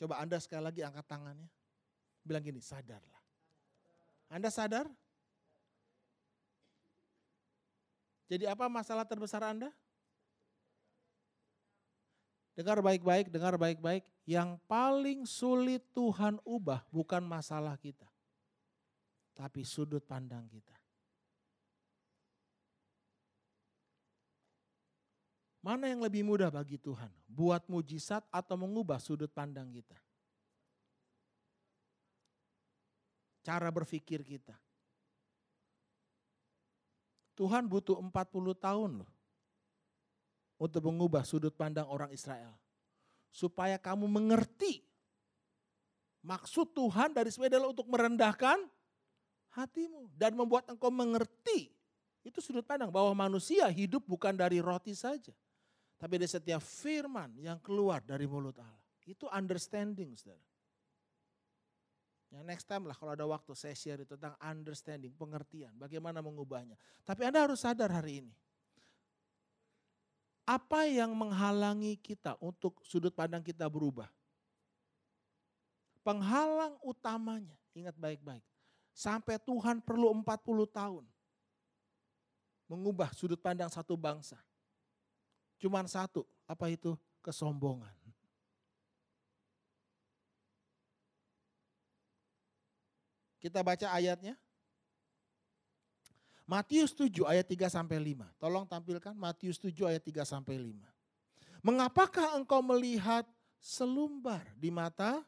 coba 0.00 0.24
Anda 0.24 0.40
sekali 0.40 0.64
lagi 0.64 0.80
angkat 0.80 1.04
tangannya. 1.04 1.52
Bilang 2.24 2.40
gini, 2.40 2.64
sadarlah. 2.64 3.20
Anda 4.32 4.48
sadar? 4.48 4.88
Jadi 8.32 8.48
apa 8.48 8.64
masalah 8.72 9.04
terbesar 9.04 9.44
Anda? 9.44 9.68
Dengar 12.54 12.78
baik-baik, 12.78 13.34
dengar 13.34 13.58
baik-baik. 13.58 14.06
Yang 14.22 14.62
paling 14.70 15.26
sulit 15.26 15.82
Tuhan 15.90 16.38
ubah 16.46 16.86
bukan 16.94 17.26
masalah 17.26 17.74
kita. 17.74 18.06
Tapi 19.34 19.66
sudut 19.66 20.06
pandang 20.06 20.46
kita. 20.46 20.70
Mana 25.64 25.90
yang 25.90 26.04
lebih 26.04 26.22
mudah 26.22 26.52
bagi 26.52 26.78
Tuhan? 26.78 27.10
Buat 27.26 27.66
mujizat 27.66 28.22
atau 28.30 28.54
mengubah 28.54 29.02
sudut 29.02 29.32
pandang 29.32 29.72
kita? 29.74 29.98
Cara 33.42 33.66
berpikir 33.74 34.22
kita. 34.22 34.54
Tuhan 37.34 37.66
butuh 37.66 37.98
40 37.98 38.14
tahun 38.54 38.90
loh 39.02 39.13
untuk 40.64 40.88
mengubah 40.88 41.22
sudut 41.28 41.52
pandang 41.52 41.84
orang 41.84 42.08
Israel. 42.08 42.56
Supaya 43.28 43.76
kamu 43.76 44.08
mengerti 44.08 44.80
maksud 46.24 46.72
Tuhan 46.72 47.12
dari 47.12 47.28
sebenarnya 47.28 47.60
adalah 47.60 47.70
untuk 47.76 47.88
merendahkan 47.92 48.58
hatimu 49.52 50.08
dan 50.16 50.32
membuat 50.32 50.64
engkau 50.72 50.88
mengerti 50.88 51.74
itu 52.24 52.40
sudut 52.40 52.64
pandang 52.64 52.88
bahwa 52.88 53.12
manusia 53.12 53.68
hidup 53.68 54.00
bukan 54.08 54.32
dari 54.32 54.56
roti 54.64 54.96
saja, 54.96 55.36
tapi 56.00 56.16
dari 56.16 56.30
setiap 56.32 56.64
firman 56.64 57.36
yang 57.36 57.60
keluar 57.60 58.00
dari 58.00 58.24
mulut 58.24 58.56
Allah. 58.56 58.80
Itu 59.04 59.28
understanding, 59.28 60.16
saudara. 60.16 60.40
Ya, 62.32 62.40
next 62.42 62.64
time 62.64 62.88
lah 62.88 62.96
kalau 62.96 63.12
ada 63.14 63.28
waktu 63.28 63.52
saya 63.52 63.76
share 63.76 64.02
itu 64.02 64.16
tentang 64.16 64.34
understanding, 64.40 65.12
pengertian, 65.14 65.76
bagaimana 65.76 66.24
mengubahnya. 66.24 66.74
Tapi 67.04 67.28
Anda 67.28 67.44
harus 67.44 67.60
sadar 67.60 67.92
hari 67.92 68.24
ini, 68.24 68.32
apa 70.44 70.84
yang 70.84 71.16
menghalangi 71.16 71.96
kita 71.96 72.36
untuk 72.36 72.84
sudut 72.84 73.12
pandang 73.16 73.40
kita 73.40 73.64
berubah? 73.64 74.08
Penghalang 76.04 76.76
utamanya, 76.84 77.56
ingat 77.72 77.96
baik-baik. 77.96 78.44
Sampai 78.92 79.40
Tuhan 79.40 79.80
perlu 79.80 80.12
40 80.12 80.68
tahun. 80.68 81.04
Mengubah 82.68 83.10
sudut 83.16 83.40
pandang 83.40 83.72
satu 83.72 83.96
bangsa. 83.96 84.36
Cuman 85.56 85.88
satu, 85.88 86.28
apa 86.44 86.68
itu? 86.68 86.92
Kesombongan. 87.24 87.92
Kita 93.40 93.60
baca 93.64 93.88
ayatnya. 93.92 94.36
Matius 96.44 96.92
7 96.92 97.24
ayat 97.24 97.48
3 97.48 97.72
sampai 97.72 97.96
5. 97.96 98.28
Tolong 98.36 98.68
tampilkan 98.68 99.16
Matius 99.16 99.56
7 99.56 99.88
ayat 99.88 100.04
3 100.04 100.28
sampai 100.28 100.60
5. 100.60 100.84
Mengapakah 101.64 102.36
engkau 102.36 102.60
melihat 102.60 103.24
selumbar 103.56 104.44
di 104.60 104.68
mata 104.68 105.24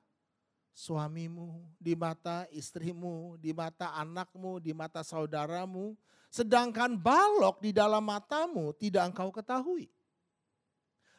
suamimu, 0.76 1.64
di 1.80 1.96
mata 1.96 2.44
istrimu, 2.52 3.40
di 3.40 3.56
mata 3.56 3.96
anakmu, 3.96 4.60
di 4.60 4.76
mata 4.76 5.00
saudaramu, 5.00 5.96
sedangkan 6.28 7.00
balok 7.00 7.64
di 7.64 7.72
dalam 7.72 8.04
matamu 8.04 8.76
tidak 8.76 9.08
engkau 9.08 9.32
ketahui? 9.32 9.88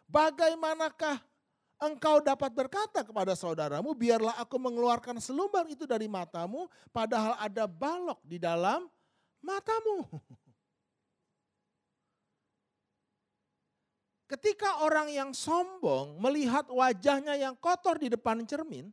Bagaimanakah 0.05 1.17
engkau 1.81 2.21
dapat 2.21 2.53
berkata 2.53 3.01
kepada 3.01 3.33
saudaramu, 3.33 3.97
biarlah 3.97 4.37
aku 4.37 4.61
mengeluarkan 4.61 5.17
selumbar 5.17 5.65
itu 5.73 5.89
dari 5.89 6.05
matamu, 6.05 6.69
padahal 6.93 7.33
ada 7.41 7.65
balok 7.65 8.21
di 8.21 8.37
dalam 8.37 8.85
matamu. 9.47 10.03
Ketika 14.27 14.83
orang 14.83 15.07
yang 15.07 15.31
sombong 15.31 16.19
melihat 16.19 16.67
wajahnya 16.67 17.39
yang 17.39 17.55
kotor 17.55 17.95
di 17.95 18.11
depan 18.11 18.43
cermin, 18.43 18.91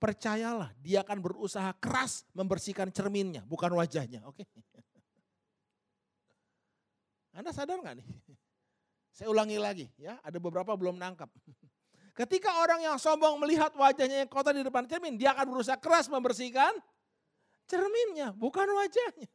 percayalah 0.00 0.72
dia 0.80 1.04
akan 1.04 1.20
berusaha 1.20 1.68
keras 1.76 2.24
membersihkan 2.32 2.88
cerminnya, 2.88 3.44
bukan 3.44 3.68
wajahnya. 3.76 4.24
Oke? 4.24 4.48
Anda 7.36 7.52
sadar 7.52 7.84
nggak 7.84 8.00
nih? 8.00 8.08
Saya 9.16 9.28
ulangi 9.28 9.60
lagi 9.60 9.92
ya, 10.00 10.16
ada 10.24 10.40
beberapa 10.40 10.72
belum 10.72 10.96
nangkap. 10.96 11.28
Ketika 12.16 12.64
orang 12.64 12.80
yang 12.80 12.96
sombong 12.96 13.36
melihat 13.44 13.76
wajahnya 13.76 14.24
yang 14.24 14.30
kotor 14.30 14.56
di 14.56 14.64
depan 14.64 14.88
cermin, 14.88 15.20
dia 15.20 15.36
akan 15.36 15.52
berusaha 15.52 15.76
keras 15.76 16.08
membersihkan 16.08 16.72
cerminnya, 17.64 18.32
bukan 18.32 18.68
wajahnya. 18.68 19.32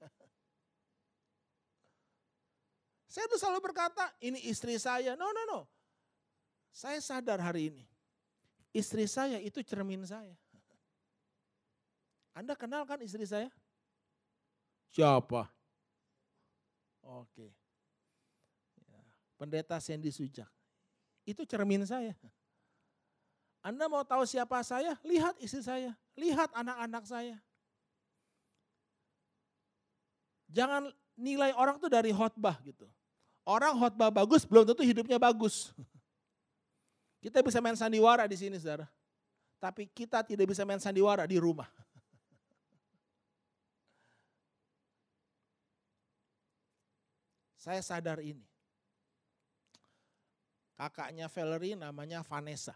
Saya 3.10 3.26
tuh 3.26 3.42
selalu 3.42 3.74
berkata, 3.74 4.06
ini 4.22 4.38
istri 4.46 4.78
saya. 4.78 5.18
No, 5.18 5.34
no, 5.34 5.42
no. 5.50 5.60
Saya 6.70 7.02
sadar 7.02 7.42
hari 7.42 7.74
ini. 7.74 7.84
Istri 8.70 9.10
saya 9.10 9.42
itu 9.42 9.66
cermin 9.66 10.06
saya. 10.06 10.38
Anda 12.38 12.54
kenal 12.54 12.86
kan 12.86 13.02
istri 13.02 13.26
saya? 13.26 13.50
Siapa? 14.94 15.50
Oke. 17.02 17.50
Ya, 18.86 19.02
pendeta 19.42 19.82
Sandy 19.82 20.14
Sujak. 20.14 20.48
Itu 21.26 21.50
cermin 21.50 21.82
saya. 21.90 22.14
Anda 23.66 23.90
mau 23.90 24.06
tahu 24.06 24.24
siapa 24.24 24.62
saya? 24.62 24.96
Lihat 25.02 25.42
istri 25.42 25.66
saya. 25.66 25.98
Lihat 26.14 26.54
anak-anak 26.54 27.04
saya. 27.10 27.36
Jangan 30.50 30.90
nilai 31.14 31.54
orang 31.54 31.78
tuh 31.78 31.94
dari 31.94 32.10
khotbah 32.10 32.58
gitu. 32.66 32.90
Orang 33.46 33.78
khotbah 33.78 34.10
bagus 34.10 34.46
belum 34.46 34.66
tentu 34.66 34.82
hidupnya 34.82 35.22
bagus. 35.22 35.70
Kita 37.24 37.44
bisa 37.44 37.60
main 37.60 37.76
sandiwara 37.76 38.24
di 38.26 38.40
sini, 38.40 38.56
saudara. 38.56 38.88
Tapi 39.60 39.92
kita 39.92 40.24
tidak 40.24 40.56
bisa 40.56 40.64
main 40.64 40.80
sandiwara 40.80 41.28
di 41.28 41.36
rumah. 41.36 41.68
Saya 47.60 47.84
sadar 47.84 48.24
ini. 48.24 48.48
Kakaknya 50.80 51.28
Valerie 51.28 51.76
namanya 51.76 52.24
Vanessa. 52.24 52.72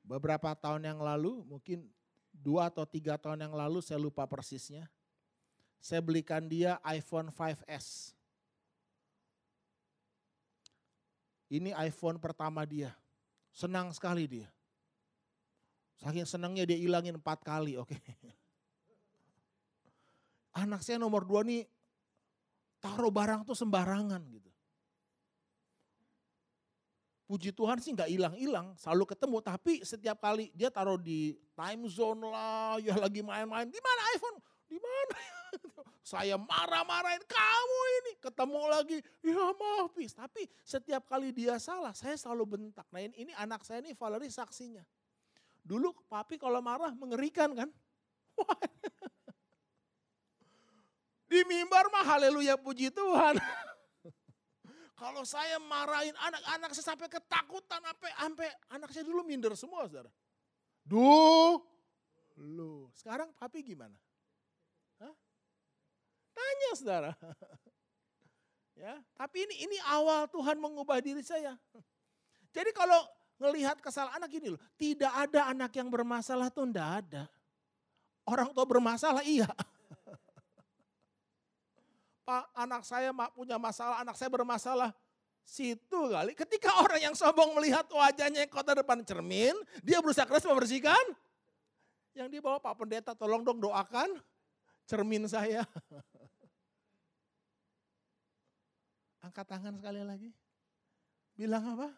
Beberapa 0.00 0.56
tahun 0.56 0.88
yang 0.88 1.04
lalu, 1.04 1.44
mungkin 1.44 1.92
dua 2.32 2.72
atau 2.72 2.88
tiga 2.88 3.20
tahun 3.20 3.44
yang 3.48 3.54
lalu 3.54 3.84
saya 3.84 4.00
lupa 4.00 4.24
persisnya. 4.24 4.88
Saya 5.82 6.00
belikan 6.00 6.46
dia 6.46 6.78
iPhone 6.86 7.28
5S. 7.28 8.16
Ini 11.52 11.76
iPhone 11.84 12.16
pertama 12.16 12.64
dia. 12.64 12.96
Senang 13.52 13.92
sekali 13.92 14.24
dia. 14.24 14.48
Saking 16.00 16.26
senangnya 16.26 16.64
dia 16.64 16.78
hilangin 16.78 17.18
empat 17.20 17.44
kali, 17.44 17.76
oke. 17.82 17.92
Okay. 17.92 18.32
Anak 20.52 20.84
saya 20.84 21.00
nomor 21.00 21.24
dua 21.24 21.40
nih 21.42 21.64
taruh 22.76 23.08
barang 23.08 23.48
tuh 23.48 23.56
sembarangan 23.56 24.20
gitu. 24.28 24.51
Puji 27.32 27.48
Tuhan 27.48 27.80
sih 27.80 27.96
nggak 27.96 28.12
hilang-hilang, 28.12 28.76
selalu 28.76 29.16
ketemu. 29.16 29.40
Tapi 29.40 29.80
setiap 29.80 30.20
kali 30.20 30.52
dia 30.52 30.68
taruh 30.68 31.00
di 31.00 31.32
time 31.56 31.88
zone 31.88 32.28
lah, 32.28 32.76
ya 32.84 32.92
lagi 33.00 33.24
main-main. 33.24 33.72
Di 33.72 33.80
mana 33.80 34.00
iPhone? 34.12 34.36
Di 34.68 34.76
mana? 34.76 35.16
Saya 36.12 36.36
marah-marahin 36.36 37.24
kamu 37.24 37.80
ini. 38.04 38.12
Ketemu 38.20 38.60
lagi, 38.68 39.00
ya 39.24 39.48
maaf. 39.48 39.96
Tapi 39.96 40.44
setiap 40.60 41.08
kali 41.08 41.32
dia 41.32 41.56
salah, 41.56 41.96
saya 41.96 42.20
selalu 42.20 42.44
bentak. 42.52 42.84
Nah 42.92 43.00
ini, 43.00 43.16
ini 43.16 43.32
anak 43.32 43.64
saya 43.64 43.80
ini 43.80 43.96
Valerie 43.96 44.28
saksinya. 44.28 44.84
Dulu 45.64 45.94
papi 46.12 46.36
kalau 46.36 46.60
marah 46.60 46.92
mengerikan 46.92 47.56
kan? 47.56 47.72
Di 51.32 51.40
mimbar 51.48 51.88
mah 51.88 52.04
haleluya 52.12 52.60
puji 52.60 52.92
Tuhan. 52.92 53.40
Kalau 55.02 55.26
saya 55.26 55.58
marahin 55.58 56.14
anak-anak 56.14 56.70
saya 56.78 56.94
sampai 56.94 57.10
ketakutan, 57.10 57.82
sampai 57.82 58.10
sampai 58.14 58.48
anak 58.70 58.88
saya 58.94 59.02
dulu 59.02 59.26
minder 59.26 59.50
semua, 59.58 59.90
saudara. 59.90 60.06
Duh, 60.86 61.58
lu. 62.38 62.86
Sekarang 62.94 63.34
papi 63.34 63.66
gimana? 63.66 63.98
Hah? 65.02 65.14
Tanya, 66.30 66.70
saudara. 66.78 67.12
Ya, 68.72 68.98
tapi 69.14 69.44
ini 69.44 69.68
ini 69.68 69.76
awal 69.84 70.24
Tuhan 70.32 70.56
mengubah 70.56 70.98
diri 71.04 71.20
saya. 71.20 71.54
Jadi 72.56 72.72
kalau 72.72 72.98
ngelihat 73.36 73.78
kesalahan 73.84 74.16
anak 74.16 74.32
gini 74.32 74.48
loh, 74.48 74.60
tidak 74.80 75.12
ada 75.12 75.52
anak 75.52 75.70
yang 75.76 75.92
bermasalah 75.92 76.48
tuh 76.48 76.64
enggak 76.64 77.04
ada. 77.04 77.28
Orang 78.24 78.50
tua 78.56 78.64
bermasalah 78.64 79.22
iya. 79.22 79.46
Pak, 82.22 82.54
anak 82.54 82.86
saya 82.86 83.10
punya 83.34 83.58
masalah, 83.58 84.02
anak 84.02 84.14
saya 84.14 84.30
bermasalah. 84.30 84.90
Situ 85.42 86.00
kali, 86.06 86.38
ketika 86.38 86.70
orang 86.82 87.10
yang 87.10 87.14
sombong 87.18 87.58
melihat 87.58 87.82
wajahnya 87.90 88.46
yang 88.46 88.52
kota 88.52 88.78
depan 88.78 89.02
cermin, 89.02 89.58
dia 89.82 89.98
berusaha 89.98 90.22
keras 90.22 90.46
membersihkan. 90.46 91.02
Yang 92.14 92.38
dibawa 92.38 92.62
Pak 92.62 92.78
Pendeta, 92.78 93.12
tolong 93.16 93.42
dong 93.42 93.58
doakan 93.58 94.22
cermin 94.86 95.26
saya. 95.26 95.66
Angkat 99.26 99.46
tangan 99.46 99.74
sekali 99.78 100.02
lagi. 100.02 100.30
Bilang 101.34 101.74
apa? 101.74 101.88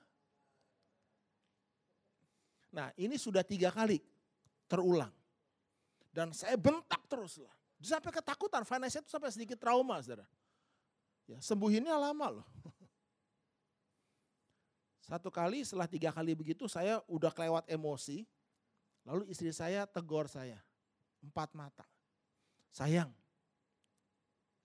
Nah 2.75 2.91
ini 2.99 3.19
sudah 3.19 3.45
tiga 3.45 3.75
kali 3.75 4.01
terulang. 4.71 5.13
Dan 6.15 6.31
saya 6.31 6.55
bentak 6.55 7.03
terus 7.11 7.43
lah. 7.43 7.55
Sampai 7.85 8.17
ketakutan, 8.17 8.65
Vanessa 8.65 9.05
itu 9.05 9.13
sampai 9.13 9.29
sedikit 9.29 9.61
trauma 9.61 10.01
saudara. 10.01 10.25
Ya, 11.29 11.37
sembuhinnya 11.45 11.93
lama 11.93 12.41
loh. 12.41 12.49
Satu 15.09 15.29
kali 15.29 15.61
setelah 15.61 15.85
tiga 15.85 16.09
kali 16.09 16.33
begitu 16.33 16.65
saya 16.65 17.05
udah 17.05 17.29
kelewat 17.29 17.69
emosi. 17.69 18.25
Lalu 19.05 19.29
istri 19.29 19.53
saya 19.53 19.85
tegur 19.85 20.25
saya. 20.33 20.57
Empat 21.21 21.53
mata. 21.53 21.85
Sayang, 22.73 23.13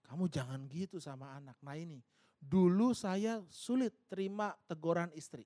kamu 0.09 0.25
jangan 0.33 0.65
gitu 0.71 0.97
sama 0.97 1.37
anak. 1.37 1.53
Nah 1.61 1.77
ini, 1.77 2.01
dulu 2.41 2.97
saya 2.97 3.45
sulit 3.53 3.93
terima 4.09 4.57
teguran 4.65 5.13
istri. 5.13 5.45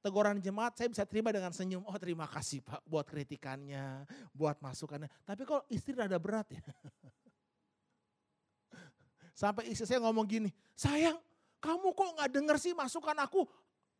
Teguran 0.00 0.40
jemaat 0.40 0.80
saya 0.80 0.88
bisa 0.88 1.04
terima 1.04 1.28
dengan 1.28 1.52
senyum. 1.52 1.84
Oh 1.84 1.96
terima 2.00 2.24
kasih 2.24 2.64
Pak 2.64 2.88
buat 2.88 3.04
kritikannya, 3.04 4.08
buat 4.32 4.56
masukannya. 4.64 5.12
Tapi 5.28 5.44
kalau 5.44 5.60
istri 5.68 5.92
rada 5.92 6.16
berat 6.16 6.48
ya. 6.56 6.60
Sampai 9.40 9.68
istri 9.68 9.84
saya 9.84 10.00
ngomong 10.00 10.24
gini, 10.24 10.48
sayang 10.72 11.20
kamu 11.60 11.92
kok 11.92 12.16
gak 12.16 12.30
denger 12.32 12.56
sih 12.56 12.72
masukan 12.72 13.16
aku? 13.20 13.44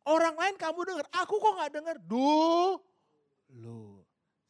Orang 0.01 0.33
lain 0.33 0.57
kamu 0.57 0.81
denger, 0.81 1.05
aku 1.13 1.37
kok 1.37 1.53
gak 1.61 1.71
denger? 1.77 1.95
Duh, 2.01 2.81
lu. 3.53 4.01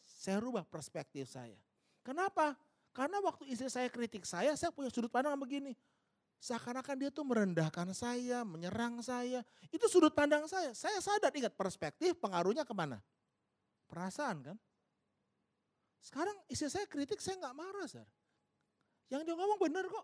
Saya 0.08 0.40
rubah 0.40 0.64
perspektif 0.64 1.28
saya. 1.28 1.60
Kenapa? 2.08 2.56
Karena 2.96 3.20
waktu 3.20 3.52
istri 3.52 3.68
saya 3.68 3.92
kritik 3.92 4.24
saya, 4.24 4.56
saya 4.56 4.72
punya 4.72 4.88
sudut 4.88 5.12
pandang 5.12 5.36
begini. 5.36 5.76
Seakan-akan 6.42 6.98
dia 6.98 7.14
tuh 7.14 7.22
merendahkan 7.22 7.94
saya, 7.94 8.42
menyerang 8.42 8.98
saya. 9.06 9.46
Itu 9.70 9.86
sudut 9.86 10.10
pandang 10.18 10.50
saya. 10.50 10.74
Saya 10.74 10.98
sadar, 10.98 11.30
ingat 11.38 11.54
perspektif 11.54 12.18
pengaruhnya 12.18 12.66
ke 12.66 12.74
mana? 12.74 12.98
Perasaan 13.86 14.42
kan? 14.42 14.58
Sekarang 16.02 16.34
istri 16.50 16.66
saya 16.74 16.90
kritik, 16.90 17.22
saya 17.22 17.38
gak 17.38 17.54
marah. 17.54 17.86
Sir. 17.86 18.02
Yang 19.14 19.30
dia 19.30 19.36
ngomong 19.38 19.60
benar 19.62 19.86
kok. 19.86 20.02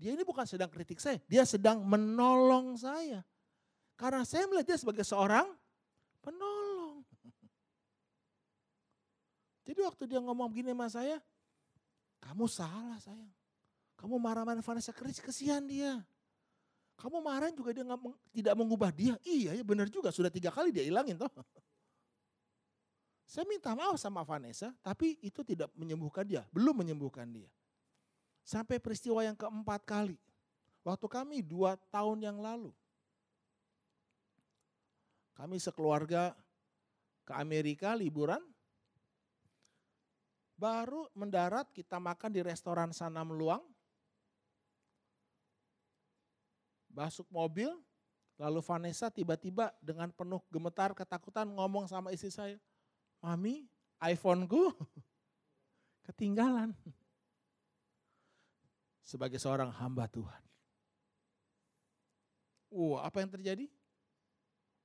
Dia 0.00 0.16
ini 0.16 0.24
bukan 0.24 0.48
sedang 0.48 0.72
kritik 0.72 0.98
saya, 0.98 1.20
dia 1.28 1.44
sedang 1.44 1.84
menolong 1.84 2.80
saya. 2.80 3.20
Karena 3.94 4.24
saya 4.24 4.48
melihat 4.48 4.74
dia 4.74 4.78
sebagai 4.80 5.04
seorang 5.04 5.46
penolong. 6.24 7.04
Jadi 9.68 9.80
waktu 9.84 10.02
dia 10.08 10.20
ngomong 10.24 10.48
begini 10.48 10.72
sama 10.72 10.88
saya, 10.88 11.16
kamu 12.24 12.48
salah 12.48 12.98
sayang. 13.04 13.43
Kamu 14.04 14.20
marah-marah 14.20 14.60
Vanessa 14.60 14.92
Chris, 14.92 15.16
kesian 15.16 15.64
dia. 15.64 16.04
Kamu 17.00 17.24
marah 17.24 17.48
juga 17.48 17.72
dia 17.72 17.88
gak, 17.88 18.04
tidak 18.36 18.52
mengubah 18.52 18.92
dia. 18.92 19.16
Iya 19.24 19.56
ya 19.56 19.64
benar 19.64 19.88
juga, 19.88 20.12
sudah 20.12 20.28
tiga 20.28 20.52
kali 20.52 20.68
dia 20.76 20.84
hilangin 20.84 21.16
toh. 21.16 21.32
Saya 23.24 23.48
minta 23.48 23.72
maaf 23.72 23.96
sama 23.96 24.20
Vanessa, 24.20 24.76
tapi 24.84 25.16
itu 25.24 25.40
tidak 25.40 25.72
menyembuhkan 25.72 26.20
dia, 26.28 26.44
belum 26.52 26.84
menyembuhkan 26.84 27.24
dia. 27.32 27.48
Sampai 28.44 28.76
peristiwa 28.76 29.24
yang 29.24 29.32
keempat 29.32 29.88
kali. 29.88 30.20
Waktu 30.84 31.08
kami 31.08 31.40
dua 31.40 31.80
tahun 31.88 32.28
yang 32.28 32.44
lalu. 32.44 32.76
Kami 35.32 35.56
sekeluarga 35.56 36.36
ke 37.24 37.32
Amerika 37.32 37.96
liburan. 37.96 38.44
Baru 40.60 41.08
mendarat 41.16 41.72
kita 41.72 41.96
makan 41.96 42.30
di 42.36 42.44
restoran 42.44 42.92
Sanam 42.92 43.32
Luang. 43.32 43.73
Masuk 46.94 47.26
mobil, 47.34 47.66
lalu 48.38 48.62
Vanessa 48.62 49.10
tiba-tiba 49.10 49.74
dengan 49.82 50.14
penuh 50.14 50.38
gemetar 50.46 50.94
ketakutan 50.94 51.50
ngomong 51.50 51.90
sama 51.90 52.14
istri 52.14 52.30
saya. 52.30 52.54
Mami, 53.18 53.66
iPhone-ku 53.98 54.70
ketinggalan 56.06 56.70
sebagai 59.02 59.42
seorang 59.42 59.74
hamba 59.74 60.06
Tuhan. 60.06 60.42
Wah, 62.74 63.06
apa 63.06 63.22
yang 63.22 63.30
terjadi? 63.30 63.66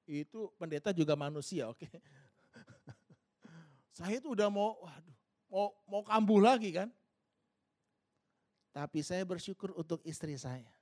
Itu 0.10 0.50
pendeta 0.58 0.89
juga 0.89 1.13
manusia, 1.13 1.69
oke. 1.69 1.86
Okay? 1.86 1.93
saya 3.98 4.17
itu 4.17 4.34
udah 4.34 4.50
mau, 4.50 4.82
waduh, 4.82 5.17
mau 5.50 5.67
mau 5.86 6.02
kambuh 6.02 6.41
lagi 6.41 6.74
kan. 6.74 6.89
Tapi 8.74 9.02
saya 9.02 9.26
bersyukur 9.26 9.74
untuk 9.74 10.02
istri 10.06 10.38
saya. 10.38 10.78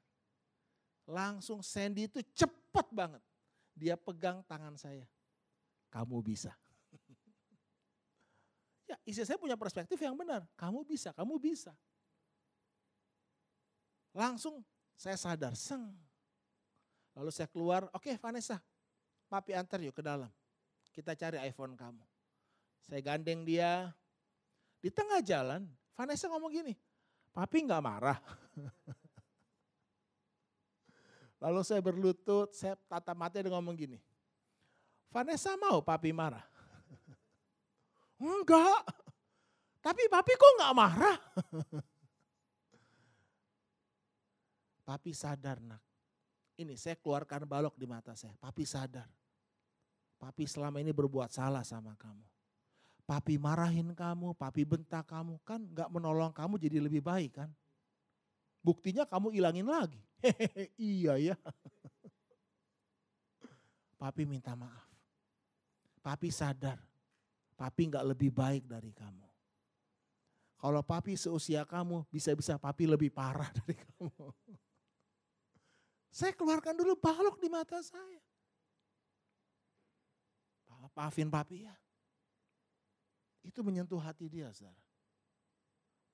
Langsung 1.07 1.63
Sandy 1.63 2.11
itu 2.11 2.19
cepat 2.35 2.91
banget. 2.91 3.23
Dia 3.71 3.95
pegang 3.95 4.43
tangan 4.43 4.75
saya. 4.75 5.07
Kamu 5.87 6.19
bisa. 6.19 6.51
ya, 8.91 8.99
istri 9.07 9.23
saya 9.23 9.39
punya 9.39 9.55
perspektif 9.55 9.95
yang 9.95 10.19
benar. 10.19 10.43
Kamu 10.59 10.83
bisa, 10.83 11.15
kamu 11.15 11.39
bisa. 11.39 11.71
Langsung 14.11 14.59
saya 14.99 15.15
sadar, 15.15 15.55
seng. 15.55 15.95
Lalu 17.15 17.31
saya 17.31 17.47
keluar, 17.47 17.87
oke 17.95 18.03
okay, 18.03 18.15
Vanessa, 18.19 18.59
papi 19.31 19.55
antar 19.55 19.79
yuk 19.79 19.95
ke 19.95 20.03
dalam. 20.03 20.29
Kita 20.91 21.15
cari 21.15 21.39
iPhone 21.47 21.79
kamu. 21.79 22.03
Saya 22.83 22.99
gandeng 22.99 23.47
dia. 23.47 23.95
Di 24.77 24.93
tengah 24.93 25.23
jalan, 25.23 25.65
Vanessa 25.95 26.29
ngomong 26.29 26.51
gini, 26.51 26.75
papi 27.31 27.63
nggak 27.63 27.81
marah. 27.81 28.19
Lalu 31.37 31.61
saya 31.61 31.81
berlutut, 31.85 32.49
saya 32.57 32.73
tata 32.89 33.13
mata 33.13 33.37
dan 33.37 33.53
ngomong 33.53 33.77
gini, 33.77 34.01
Vanessa 35.13 35.53
mau 35.55 35.81
papi 35.85 36.09
marah? 36.09 36.43
Enggak, 38.17 38.81
tapi 39.87 40.03
papi 40.11 40.33
kok 40.35 40.53
nggak 40.59 40.75
marah? 40.75 41.17
Papi 44.87 45.11
sadar 45.11 45.59
nak. 45.59 45.83
Ini 46.55 46.79
saya 46.79 46.95
keluarkan 46.95 47.43
balok 47.43 47.75
di 47.75 47.83
mata 47.83 48.15
saya. 48.15 48.31
Papi 48.39 48.63
sadar. 48.63 49.03
Papi 50.15 50.47
selama 50.47 50.79
ini 50.79 50.95
berbuat 50.95 51.27
salah 51.27 51.61
sama 51.67 51.91
kamu. 51.99 52.23
Papi 53.03 53.35
marahin 53.35 53.91
kamu, 53.91 54.31
papi 54.31 54.63
bentak 54.63 55.03
kamu. 55.07 55.43
Kan 55.43 55.67
gak 55.75 55.91
menolong 55.91 56.31
kamu 56.31 56.55
jadi 56.55 56.79
lebih 56.79 57.03
baik 57.03 57.35
kan. 57.35 57.51
Buktinya 58.67 59.07
kamu 59.07 59.31
ilangin 59.39 59.63
lagi. 59.63 60.03
Iya 60.75 61.15
ya. 61.31 61.35
Papi 63.95 64.27
minta 64.27 64.51
maaf. 64.59 64.91
Papi 66.03 66.27
sadar. 66.27 66.75
Papi 67.55 67.95
gak 67.95 68.03
lebih 68.03 68.35
baik 68.35 68.67
dari 68.67 68.91
kamu. 68.91 69.23
Kalau 70.59 70.81
papi 70.83 71.15
seusia 71.15 71.63
kamu, 71.63 72.03
bisa-bisa 72.11 72.59
papi 72.59 72.89
lebih 72.91 73.07
parah 73.07 73.47
dari 73.63 73.79
kamu. 73.79 74.35
Saya 76.11 76.35
keluarkan 76.35 76.75
dulu 76.75 76.99
balok 76.99 77.39
di 77.39 77.47
mata 77.47 77.79
saya. 77.79 78.19
Maafin 80.97 81.29
papi 81.29 81.61
ya. 81.69 81.75
Itu 83.45 83.61
menyentuh 83.61 84.01
hati 84.01 84.25
dia 84.25 84.49
saudara. 84.49 84.81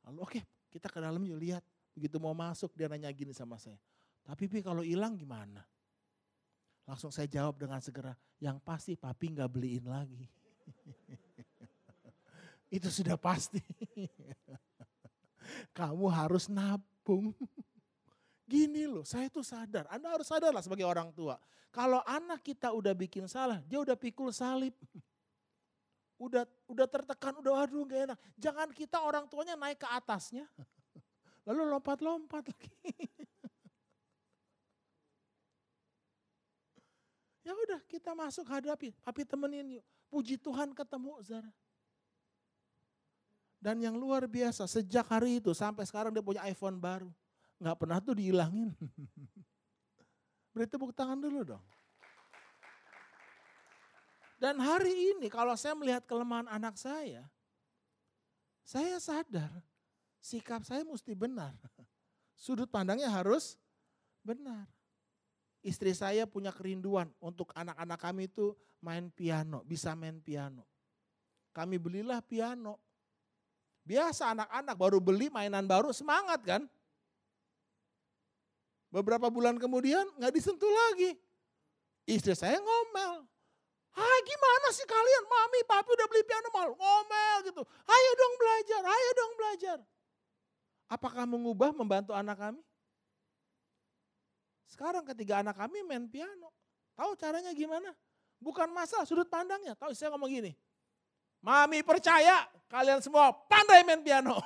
Lalu 0.03 0.19
oke 0.19 0.31
okay, 0.35 0.43
kita 0.67 0.91
ke 0.91 0.99
dalam 0.99 1.23
yuk 1.23 1.39
lihat. 1.39 1.63
Begitu 1.93 2.17
mau 2.17 2.33
masuk 2.33 2.73
dia 2.73 2.89
nanya 2.89 3.09
gini 3.13 3.31
sama 3.31 3.61
saya. 3.61 3.77
Tapi 4.25 4.49
pi 4.49 4.65
kalau 4.65 4.81
hilang 4.81 5.13
gimana? 5.13 5.61
Langsung 6.83 7.13
saya 7.13 7.29
jawab 7.29 7.61
dengan 7.61 7.79
segera. 7.79 8.17
Yang 8.41 8.57
pasti 8.65 8.93
papi 8.97 9.37
nggak 9.37 9.49
beliin 9.49 9.85
lagi. 9.87 10.25
Itu 12.75 12.89
sudah 12.89 13.15
pasti. 13.15 13.61
Kamu 15.77 16.09
harus 16.09 16.49
nabung. 16.49 17.31
Gini 18.53 18.89
loh, 18.89 19.07
saya 19.07 19.31
tuh 19.31 19.45
sadar. 19.45 19.87
Anda 19.87 20.11
harus 20.11 20.27
sadar 20.27 20.51
lah 20.51 20.65
sebagai 20.65 20.83
orang 20.83 21.13
tua. 21.15 21.39
Kalau 21.73 22.03
anak 22.03 22.43
kita 22.43 22.75
udah 22.75 22.93
bikin 22.93 23.25
salah, 23.25 23.63
dia 23.65 23.79
udah 23.79 23.95
pikul 23.95 24.29
salib. 24.35 24.75
Udah 26.21 26.45
udah 26.69 26.85
tertekan, 26.85 27.33
udah 27.39 27.65
aduh 27.65 27.87
gak 27.87 28.01
enak. 28.11 28.19
Jangan 28.37 28.69
kita 28.75 29.01
orang 29.01 29.25
tuanya 29.25 29.57
naik 29.57 29.81
ke 29.81 29.87
atasnya 29.89 30.45
lalu 31.47 31.67
lompat-lompat 31.67 32.47
lagi. 32.47 32.71
ya 37.47 37.51
udah 37.51 37.79
kita 37.87 38.15
masuk 38.15 38.47
hadapi, 38.47 38.95
tapi 39.03 39.21
temenin 39.27 39.79
yuk. 39.79 39.85
Puji 40.07 40.37
Tuhan 40.37 40.71
ketemu 40.77 41.17
Zara. 41.25 41.51
Dan 43.63 43.79
yang 43.79 43.95
luar 43.95 44.27
biasa, 44.27 44.67
sejak 44.67 45.07
hari 45.07 45.39
itu 45.39 45.55
sampai 45.55 45.87
sekarang 45.87 46.11
dia 46.11 46.19
punya 46.19 46.43
iPhone 46.43 46.77
baru. 46.83 47.07
Nggak 47.63 47.77
pernah 47.79 47.97
tuh 48.03 48.19
dihilangin. 48.19 48.75
Beri 50.53 50.67
tepuk 50.67 50.91
tangan 50.91 51.17
dulu 51.17 51.55
dong. 51.55 51.63
Dan 54.37 54.59
hari 54.59 55.15
ini 55.15 55.31
kalau 55.31 55.55
saya 55.55 55.71
melihat 55.73 56.03
kelemahan 56.03 56.51
anak 56.51 56.75
saya, 56.75 57.23
saya 58.67 58.99
sadar 58.99 59.63
sikap 60.23 60.63
saya 60.63 60.87
mesti 60.87 61.11
benar. 61.11 61.51
Sudut 62.39 62.71
pandangnya 62.71 63.11
harus 63.11 63.59
benar. 64.23 64.71
Istri 65.63 65.91
saya 65.91 66.23
punya 66.23 66.55
kerinduan 66.55 67.11
untuk 67.19 67.51
anak-anak 67.51 67.99
kami 67.99 68.31
itu 68.31 68.55
main 68.79 69.11
piano, 69.11 69.63
bisa 69.67 69.95
main 69.95 70.19
piano. 70.23 70.63
Kami 71.51 71.75
belilah 71.79 72.23
piano. 72.23 72.79
Biasa 73.83 74.31
anak-anak 74.31 74.75
baru 74.79 74.99
beli 75.03 75.27
mainan 75.27 75.67
baru 75.67 75.91
semangat 75.91 76.39
kan. 76.43 76.63
Beberapa 78.87 79.27
bulan 79.27 79.59
kemudian 79.59 80.07
nggak 80.19 80.33
disentuh 80.35 80.71
lagi. 80.71 81.19
Istri 82.07 82.35
saya 82.35 82.59
ngomel. 82.59 83.23
Ah 83.93 84.19
gimana 84.25 84.67
sih 84.73 84.87
kalian? 84.89 85.23
Mami, 85.29 85.59
papi 85.69 85.89
udah 85.93 86.07
beli 86.09 86.23
piano 86.25 86.47
mal. 86.51 86.69
Ngomel 86.75 87.37
gitu. 87.47 87.61
Ayo 87.87 88.11
dong 88.19 88.33
belajar, 88.35 88.81
ayo 88.83 89.09
dong 89.15 89.33
belajar. 89.37 89.77
Apakah 90.93 91.25
mengubah 91.25 91.73
membantu 91.73 92.13
anak 92.13 92.37
kami? 92.37 92.61
Sekarang 94.69 95.01
ketiga 95.09 95.41
anak 95.41 95.57
kami 95.57 95.81
main 95.81 96.05
piano. 96.05 96.53
Tahu 96.93 97.17
caranya 97.17 97.49
gimana? 97.57 97.89
Bukan 98.37 98.69
masalah 98.69 99.01
sudut 99.01 99.25
pandangnya. 99.25 99.73
Tahu 99.73 99.89
saya 99.97 100.13
ngomong 100.13 100.29
gini. 100.29 100.53
Mami 101.41 101.81
percaya 101.81 102.45
kalian 102.69 103.01
semua 103.01 103.33
pandai 103.49 103.81
main 103.81 104.05
piano. 104.05 104.37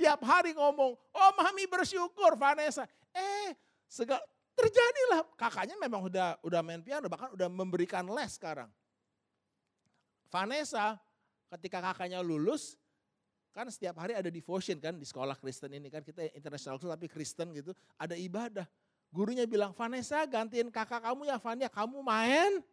Tiap 0.00 0.24
hari 0.24 0.56
ngomong, 0.56 0.96
oh 0.96 1.30
mami 1.36 1.68
bersyukur 1.68 2.32
Vanessa. 2.32 2.88
Eh, 3.12 3.52
segala, 3.84 4.24
terjadilah 4.56 5.28
kakaknya 5.36 5.76
memang 5.76 6.08
udah 6.08 6.40
udah 6.40 6.60
main 6.64 6.80
piano 6.80 7.04
bahkan 7.12 7.36
udah 7.36 7.52
memberikan 7.52 8.08
les 8.08 8.32
sekarang. 8.32 8.72
Vanessa 10.32 10.96
ketika 11.52 11.84
kakaknya 11.84 12.24
lulus 12.24 12.80
kan 13.52 13.68
setiap 13.68 14.00
hari 14.00 14.16
ada 14.16 14.32
devotion 14.32 14.80
kan 14.80 14.96
di 14.96 15.04
sekolah 15.04 15.36
Kristen 15.36 15.70
ini 15.76 15.92
kan 15.92 16.00
kita 16.00 16.32
international 16.32 16.80
tapi 16.80 17.06
Kristen 17.06 17.52
gitu 17.52 17.76
ada 18.00 18.16
ibadah. 18.16 18.64
Gurunya 19.12 19.44
bilang 19.44 19.76
Vanessa 19.76 20.24
gantiin 20.24 20.72
kakak 20.72 21.04
kamu 21.04 21.28
ya 21.28 21.36
Vania 21.36 21.68
kamu 21.68 22.00
main 22.00 22.64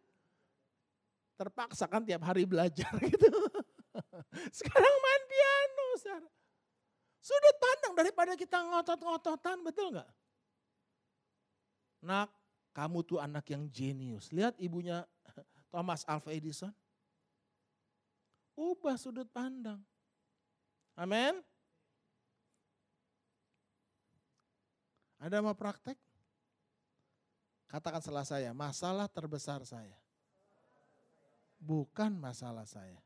terpaksa 1.36 1.84
kan 1.88 2.04
tiap 2.04 2.20
hari 2.24 2.48
belajar 2.48 2.92
gitu. 3.12 3.28
Sekarang 4.52 4.96
main 5.00 5.22
piano. 5.28 5.86
Sudut 7.20 7.56
pandang 7.60 7.94
daripada 7.96 8.32
kita 8.36 8.60
ngotot-ngototan, 8.60 9.60
betul 9.64 9.92
nggak? 9.92 10.10
Nak, 12.00 12.28
kamu 12.72 12.98
tuh 13.04 13.20
anak 13.20 13.44
yang 13.52 13.68
jenius. 13.68 14.32
Lihat 14.32 14.56
ibunya 14.56 15.04
Thomas 15.72 16.04
Alva 16.08 16.32
Edison. 16.32 16.72
Ubah 18.56 18.96
sudut 19.00 19.28
pandang. 19.28 19.80
Amin. 20.96 21.42
Ada 25.20 25.44
mau 25.44 25.52
praktek? 25.52 25.98
Katakan 27.70 28.02
salah 28.02 28.26
saya, 28.26 28.50
masalah 28.50 29.06
terbesar 29.06 29.62
saya 29.62 30.00
bukan 31.60 32.16
masalah 32.16 32.64
saya. 32.64 32.96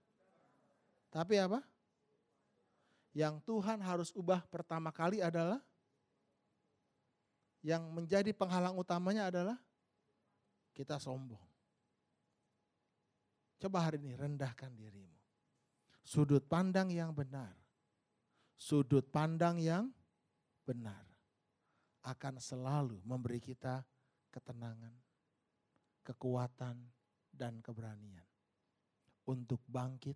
Tapi 1.10 1.42
apa? 1.42 1.60
Yang 3.14 3.42
Tuhan 3.46 3.82
harus 3.82 4.10
ubah 4.14 4.42
pertama 4.46 4.94
kali 4.94 5.22
adalah 5.22 5.58
yang 7.62 7.82
menjadi 7.90 8.30
penghalang 8.34 8.74
utamanya 8.78 9.30
adalah 9.30 9.58
kita 10.74 10.98
sombong. 10.98 11.42
Coba 13.62 13.86
hari 13.86 14.02
ini 14.02 14.18
rendahkan 14.18 14.74
dirimu. 14.74 15.18
Sudut 16.02 16.42
pandang 16.42 16.90
yang 16.90 17.14
benar. 17.14 17.54
Sudut 18.54 19.04
pandang 19.10 19.58
yang 19.58 19.90
benar 20.64 21.04
akan 22.04 22.40
selalu 22.40 23.00
memberi 23.04 23.42
kita 23.42 23.84
ketenangan, 24.30 24.94
kekuatan, 26.06 26.76
dan 27.34 27.58
keberanian 27.58 28.26
untuk 29.26 29.58
bangkit, 29.66 30.14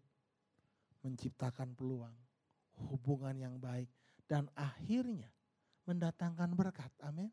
menciptakan 1.03 1.75
peluang, 1.75 2.15
hubungan 2.79 3.35
yang 3.35 3.57
baik, 3.59 3.91
dan 4.31 4.47
akhirnya 4.55 5.27
mendatangkan 5.89 6.53
berkat. 6.55 6.93
Amin. 7.03 7.33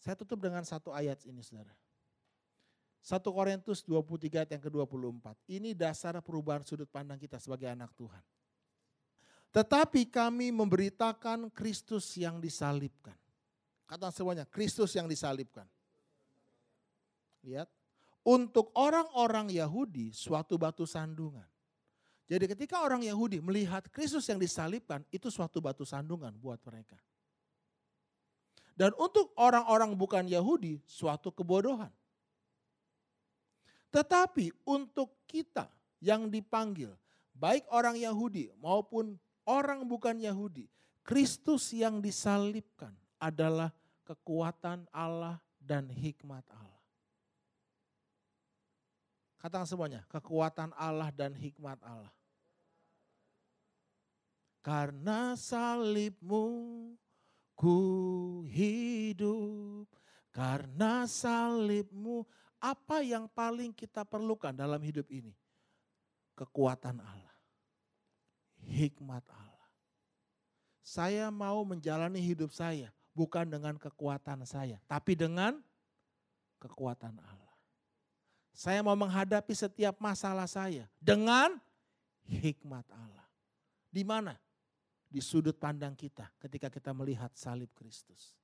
Saya 0.00 0.16
tutup 0.16 0.40
dengan 0.40 0.64
satu 0.64 0.92
ayat 0.92 1.20
ini 1.28 1.44
saudara. 1.44 1.72
1 3.00 3.16
Korintus 3.24 3.80
23 3.88 4.44
ayat 4.44 4.50
yang 4.52 4.62
ke-24. 4.62 5.26
Ini 5.48 5.72
dasar 5.72 6.20
perubahan 6.20 6.60
sudut 6.60 6.86
pandang 6.86 7.16
kita 7.16 7.40
sebagai 7.40 7.66
anak 7.66 7.88
Tuhan. 7.96 8.20
Tetapi 9.50 10.06
kami 10.06 10.52
memberitakan 10.54 11.50
Kristus 11.50 12.14
yang 12.14 12.38
disalibkan. 12.38 13.16
Kata 13.88 14.14
semuanya, 14.14 14.46
Kristus 14.46 14.94
yang 14.94 15.10
disalibkan. 15.10 15.66
Lihat, 17.42 17.66
untuk 18.22 18.70
orang-orang 18.76 19.50
Yahudi 19.50 20.12
suatu 20.14 20.60
batu 20.60 20.84
sandungan. 20.86 21.48
Jadi 22.30 22.46
ketika 22.46 22.78
orang 22.78 23.02
Yahudi 23.02 23.42
melihat 23.42 23.82
Kristus 23.90 24.28
yang 24.30 24.38
disalibkan, 24.38 25.02
itu 25.10 25.32
suatu 25.34 25.58
batu 25.58 25.82
sandungan 25.82 26.30
buat 26.38 26.62
mereka. 26.62 26.94
Dan 28.78 28.94
untuk 28.94 29.34
orang-orang 29.34 29.98
bukan 29.98 30.30
Yahudi, 30.30 30.78
suatu 30.86 31.34
kebodohan. 31.34 31.90
Tetapi 33.90 34.54
untuk 34.66 35.26
kita 35.26 35.66
yang 35.98 36.30
dipanggil, 36.30 36.94
baik 37.34 37.66
orang 37.74 37.98
Yahudi 37.98 38.54
maupun 38.62 39.18
orang 39.46 39.82
bukan 39.82 40.18
Yahudi, 40.18 40.70
Kristus 41.02 41.74
yang 41.74 41.98
disalibkan 41.98 42.94
adalah 43.18 43.74
kekuatan 44.06 44.86
Allah 44.94 45.42
dan 45.58 45.90
hikmat 45.90 46.46
Allah. 46.54 46.82
Katakan 49.40 49.66
semuanya, 49.66 50.04
kekuatan 50.06 50.70
Allah 50.76 51.08
dan 51.10 51.32
hikmat 51.32 51.80
Allah. 51.80 52.12
Karena 54.60 55.32
salibmu 55.32 56.44
ku 57.56 57.78
hidup. 58.44 59.88
Karena 60.30 61.08
salibmu 61.08 62.28
apa 62.60 63.00
yang 63.00 63.24
paling 63.26 63.72
kita 63.72 64.04
perlukan 64.04 64.52
dalam 64.52 64.78
hidup 64.84 65.08
ini? 65.08 65.32
Kekuatan 66.36 67.00
Allah. 67.00 67.36
Hikmat 68.60 69.24
Allah. 69.32 69.68
Saya 70.84 71.32
mau 71.32 71.64
menjalani 71.64 72.20
hidup 72.20 72.52
saya 72.52 72.92
bukan 73.16 73.48
dengan 73.48 73.80
kekuatan 73.80 74.44
saya, 74.44 74.76
tapi 74.84 75.16
dengan 75.16 75.56
kekuatan 76.60 77.16
Allah. 77.16 77.56
Saya 78.52 78.84
mau 78.84 78.94
menghadapi 78.94 79.56
setiap 79.56 79.96
masalah 79.96 80.44
saya 80.44 80.84
dengan 81.00 81.56
hikmat 82.28 82.84
Allah. 82.92 83.24
Di 83.88 84.04
mana? 84.04 84.36
Di 85.10 85.18
sudut 85.18 85.56
pandang 85.56 85.96
kita 85.96 86.28
ketika 86.38 86.68
kita 86.68 86.92
melihat 86.92 87.32
salib 87.34 87.72
Kristus. 87.72 88.36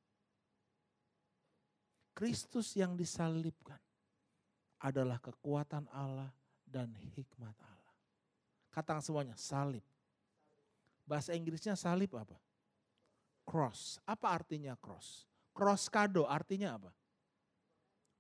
Kristus 2.17 2.73
yang 2.75 2.97
disalibkan 2.97 3.77
adalah 4.81 5.17
kekuatan 5.21 5.89
Allah 5.93 6.29
dan 6.67 6.93
hikmat 7.17 7.57
Allah. 7.63 7.97
Katakan 8.75 9.01
semuanya, 9.01 9.37
salib. 9.39 9.85
Bahasa 11.07 11.33
Inggrisnya 11.33 11.79
salib 11.79 12.13
apa? 12.19 12.37
Cross. 13.47 14.03
Apa 14.05 14.35
artinya 14.35 14.75
cross? 14.77 15.25
Cross 15.57 15.89
kado 15.89 16.29
artinya 16.29 16.77
apa? 16.77 16.93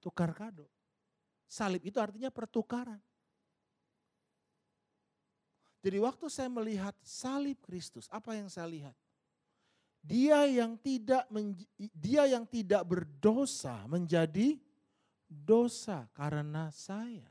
Tukar 0.00 0.32
kado. 0.32 0.64
Salib 1.44 1.84
itu 1.84 1.98
artinya 2.00 2.32
pertukaran. 2.32 2.98
Jadi 5.84 6.02
waktu 6.02 6.26
saya 6.26 6.50
melihat 6.50 6.94
salib 7.04 7.62
Kristus, 7.62 8.10
apa 8.10 8.34
yang 8.34 8.50
saya 8.50 8.66
lihat? 8.66 8.96
Dia 10.02 10.46
yang 10.46 10.74
tidak 10.78 11.26
dia 11.94 12.26
yang 12.26 12.42
tidak 12.46 12.82
berdosa 12.86 13.86
menjadi 13.86 14.58
dosa 15.28 16.06
karena 16.14 16.70
saya. 16.70 17.28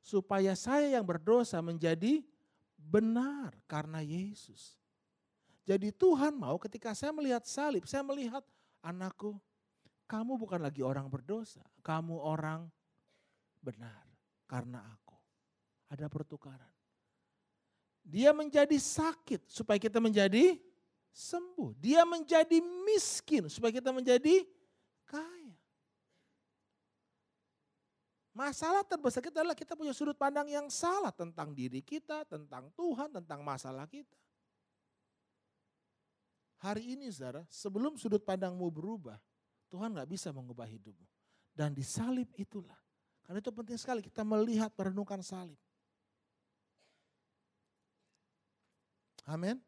Supaya 0.00 0.56
saya 0.56 0.96
yang 0.98 1.04
berdosa 1.04 1.60
menjadi 1.60 2.24
benar 2.74 3.52
karena 3.68 4.00
Yesus. 4.00 4.80
Jadi 5.68 5.92
Tuhan 5.94 6.34
mau 6.34 6.56
ketika 6.56 6.96
saya 6.96 7.12
melihat 7.14 7.44
salib, 7.46 7.84
saya 7.84 8.02
melihat 8.02 8.42
anakku, 8.80 9.36
kamu 10.08 10.40
bukan 10.40 10.58
lagi 10.58 10.82
orang 10.82 11.06
berdosa, 11.06 11.62
kamu 11.84 12.16
orang 12.18 12.66
benar 13.62 14.02
karena 14.48 14.82
aku. 14.82 15.14
Ada 15.92 16.08
pertukaran. 16.10 16.74
Dia 18.02 18.32
menjadi 18.32 18.74
sakit 18.74 19.46
supaya 19.46 19.78
kita 19.78 20.02
menjadi 20.02 20.58
sembuh. 21.12 21.76
Dia 21.78 22.02
menjadi 22.08 22.58
miskin 22.88 23.46
supaya 23.46 23.70
kita 23.70 23.92
menjadi 23.92 24.42
kaya. 25.06 25.59
Masalah 28.30 28.86
terbesar 28.86 29.18
kita 29.18 29.42
adalah 29.42 29.58
kita 29.58 29.74
punya 29.74 29.90
sudut 29.90 30.14
pandang 30.14 30.46
yang 30.46 30.70
salah 30.70 31.10
tentang 31.10 31.50
diri 31.50 31.82
kita, 31.82 32.22
tentang 32.30 32.70
Tuhan, 32.78 33.10
tentang 33.10 33.42
masalah 33.42 33.90
kita. 33.90 34.14
Hari 36.62 36.94
ini 36.94 37.10
saudara, 37.10 37.42
sebelum 37.50 37.98
sudut 37.98 38.22
pandangmu 38.22 38.70
berubah, 38.70 39.18
Tuhan 39.66 39.96
gak 39.96 40.10
bisa 40.10 40.30
mengubah 40.30 40.68
hidupmu. 40.68 41.08
Dan 41.50 41.74
di 41.74 41.82
salib 41.82 42.30
itulah. 42.38 42.78
Karena 43.26 43.42
itu 43.42 43.50
penting 43.50 43.78
sekali 43.78 44.00
kita 44.02 44.22
melihat 44.22 44.70
merenungkan 44.78 45.22
salib. 45.22 45.58
Amin. 49.26 49.58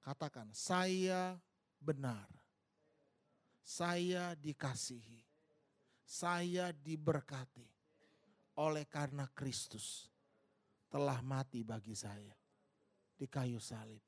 Katakan, 0.00 0.48
saya 0.56 1.36
benar. 1.76 2.28
Saya 3.60 4.32
dikasihi. 4.36 5.29
Saya 6.10 6.74
diberkati. 6.74 7.62
Oleh 8.58 8.82
karena 8.90 9.30
Kristus 9.30 10.10
telah 10.90 11.22
mati 11.22 11.62
bagi 11.62 11.94
saya 11.94 12.34
di 13.14 13.30
kayu 13.30 13.62
salib. 13.62 14.02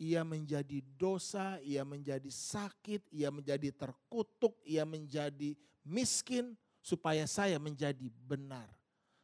Ia 0.00 0.24
menjadi 0.24 0.80
dosa, 0.96 1.60
ia 1.60 1.84
menjadi 1.84 2.28
sakit, 2.32 3.12
ia 3.12 3.28
menjadi 3.28 3.68
terkutuk, 3.68 4.56
ia 4.64 4.88
menjadi 4.88 5.52
miskin 5.84 6.56
supaya 6.80 7.28
saya 7.28 7.60
menjadi 7.60 8.08
benar. 8.24 8.66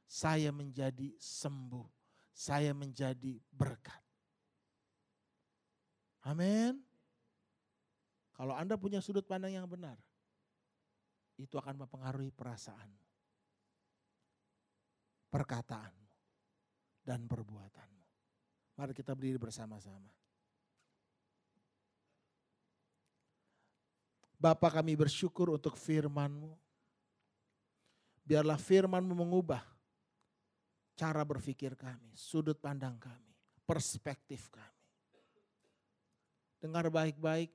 Saya 0.04 0.52
menjadi 0.52 1.16
sembuh, 1.16 1.88
saya 2.36 2.76
menjadi 2.76 3.40
berkat. 3.48 4.00
Amin. 6.28 6.76
Kalau 8.36 8.52
Anda 8.52 8.76
punya 8.76 9.00
sudut 9.00 9.24
pandang 9.24 9.56
yang 9.56 9.68
benar, 9.68 9.96
itu 11.40 11.54
akan 11.56 11.84
mempengaruhi 11.86 12.32
perasaan, 12.32 12.90
perkataan, 15.32 15.94
dan 17.02 17.26
perbuatanmu. 17.26 18.06
Mari 18.78 18.92
kita 18.96 19.12
berdiri 19.12 19.38
bersama-sama. 19.38 20.10
Bapa 24.42 24.74
kami 24.74 24.98
bersyukur 24.98 25.54
untuk 25.54 25.78
firman-Mu. 25.78 26.50
Biarlah 28.26 28.58
firman-Mu 28.58 29.14
mengubah 29.14 29.62
cara 30.98 31.22
berpikir 31.22 31.78
kami, 31.78 32.10
sudut 32.14 32.58
pandang 32.58 32.98
kami, 32.98 33.34
perspektif 33.62 34.50
kami. 34.50 34.82
Dengar 36.62 36.86
baik-baik. 36.90 37.50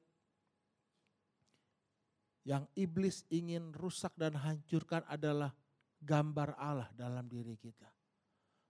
Yang 2.48 2.64
iblis 2.80 3.18
ingin 3.28 3.76
rusak 3.76 4.16
dan 4.16 4.32
hancurkan 4.40 5.04
adalah 5.12 5.52
gambar 6.00 6.56
Allah 6.56 6.88
dalam 6.96 7.28
diri 7.28 7.60
kita. 7.60 7.92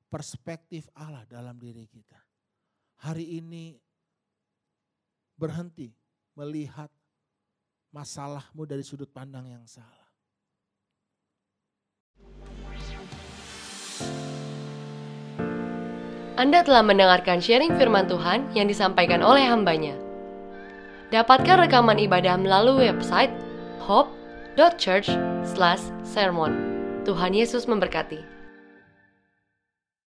Perspektif 0.09 0.89
Allah 0.97 1.21
dalam 1.29 1.53
diri 1.61 1.85
kita. 1.85 2.17
Hari 3.05 3.37
ini 3.37 3.77
berhenti 5.37 5.93
melihat 6.33 6.89
masalahmu 7.93 8.65
dari 8.65 8.81
sudut 8.81 9.13
pandang 9.13 9.45
yang 9.45 9.61
salah. 9.69 10.09
Anda 16.33 16.65
telah 16.65 16.81
mendengarkan 16.81 17.45
sharing 17.45 17.77
firman 17.77 18.09
Tuhan 18.09 18.57
yang 18.57 18.65
disampaikan 18.65 19.21
oleh 19.21 19.45
hambanya. 19.45 19.93
Dapatkan 21.13 21.69
rekaman 21.69 22.01
ibadah 22.01 22.41
melalui 22.41 22.89
website 22.89 23.46
hope.church/sermon. 23.87 26.51
Tuhan 27.07 27.31
Yesus 27.31 27.71
memberkati. 27.71 28.36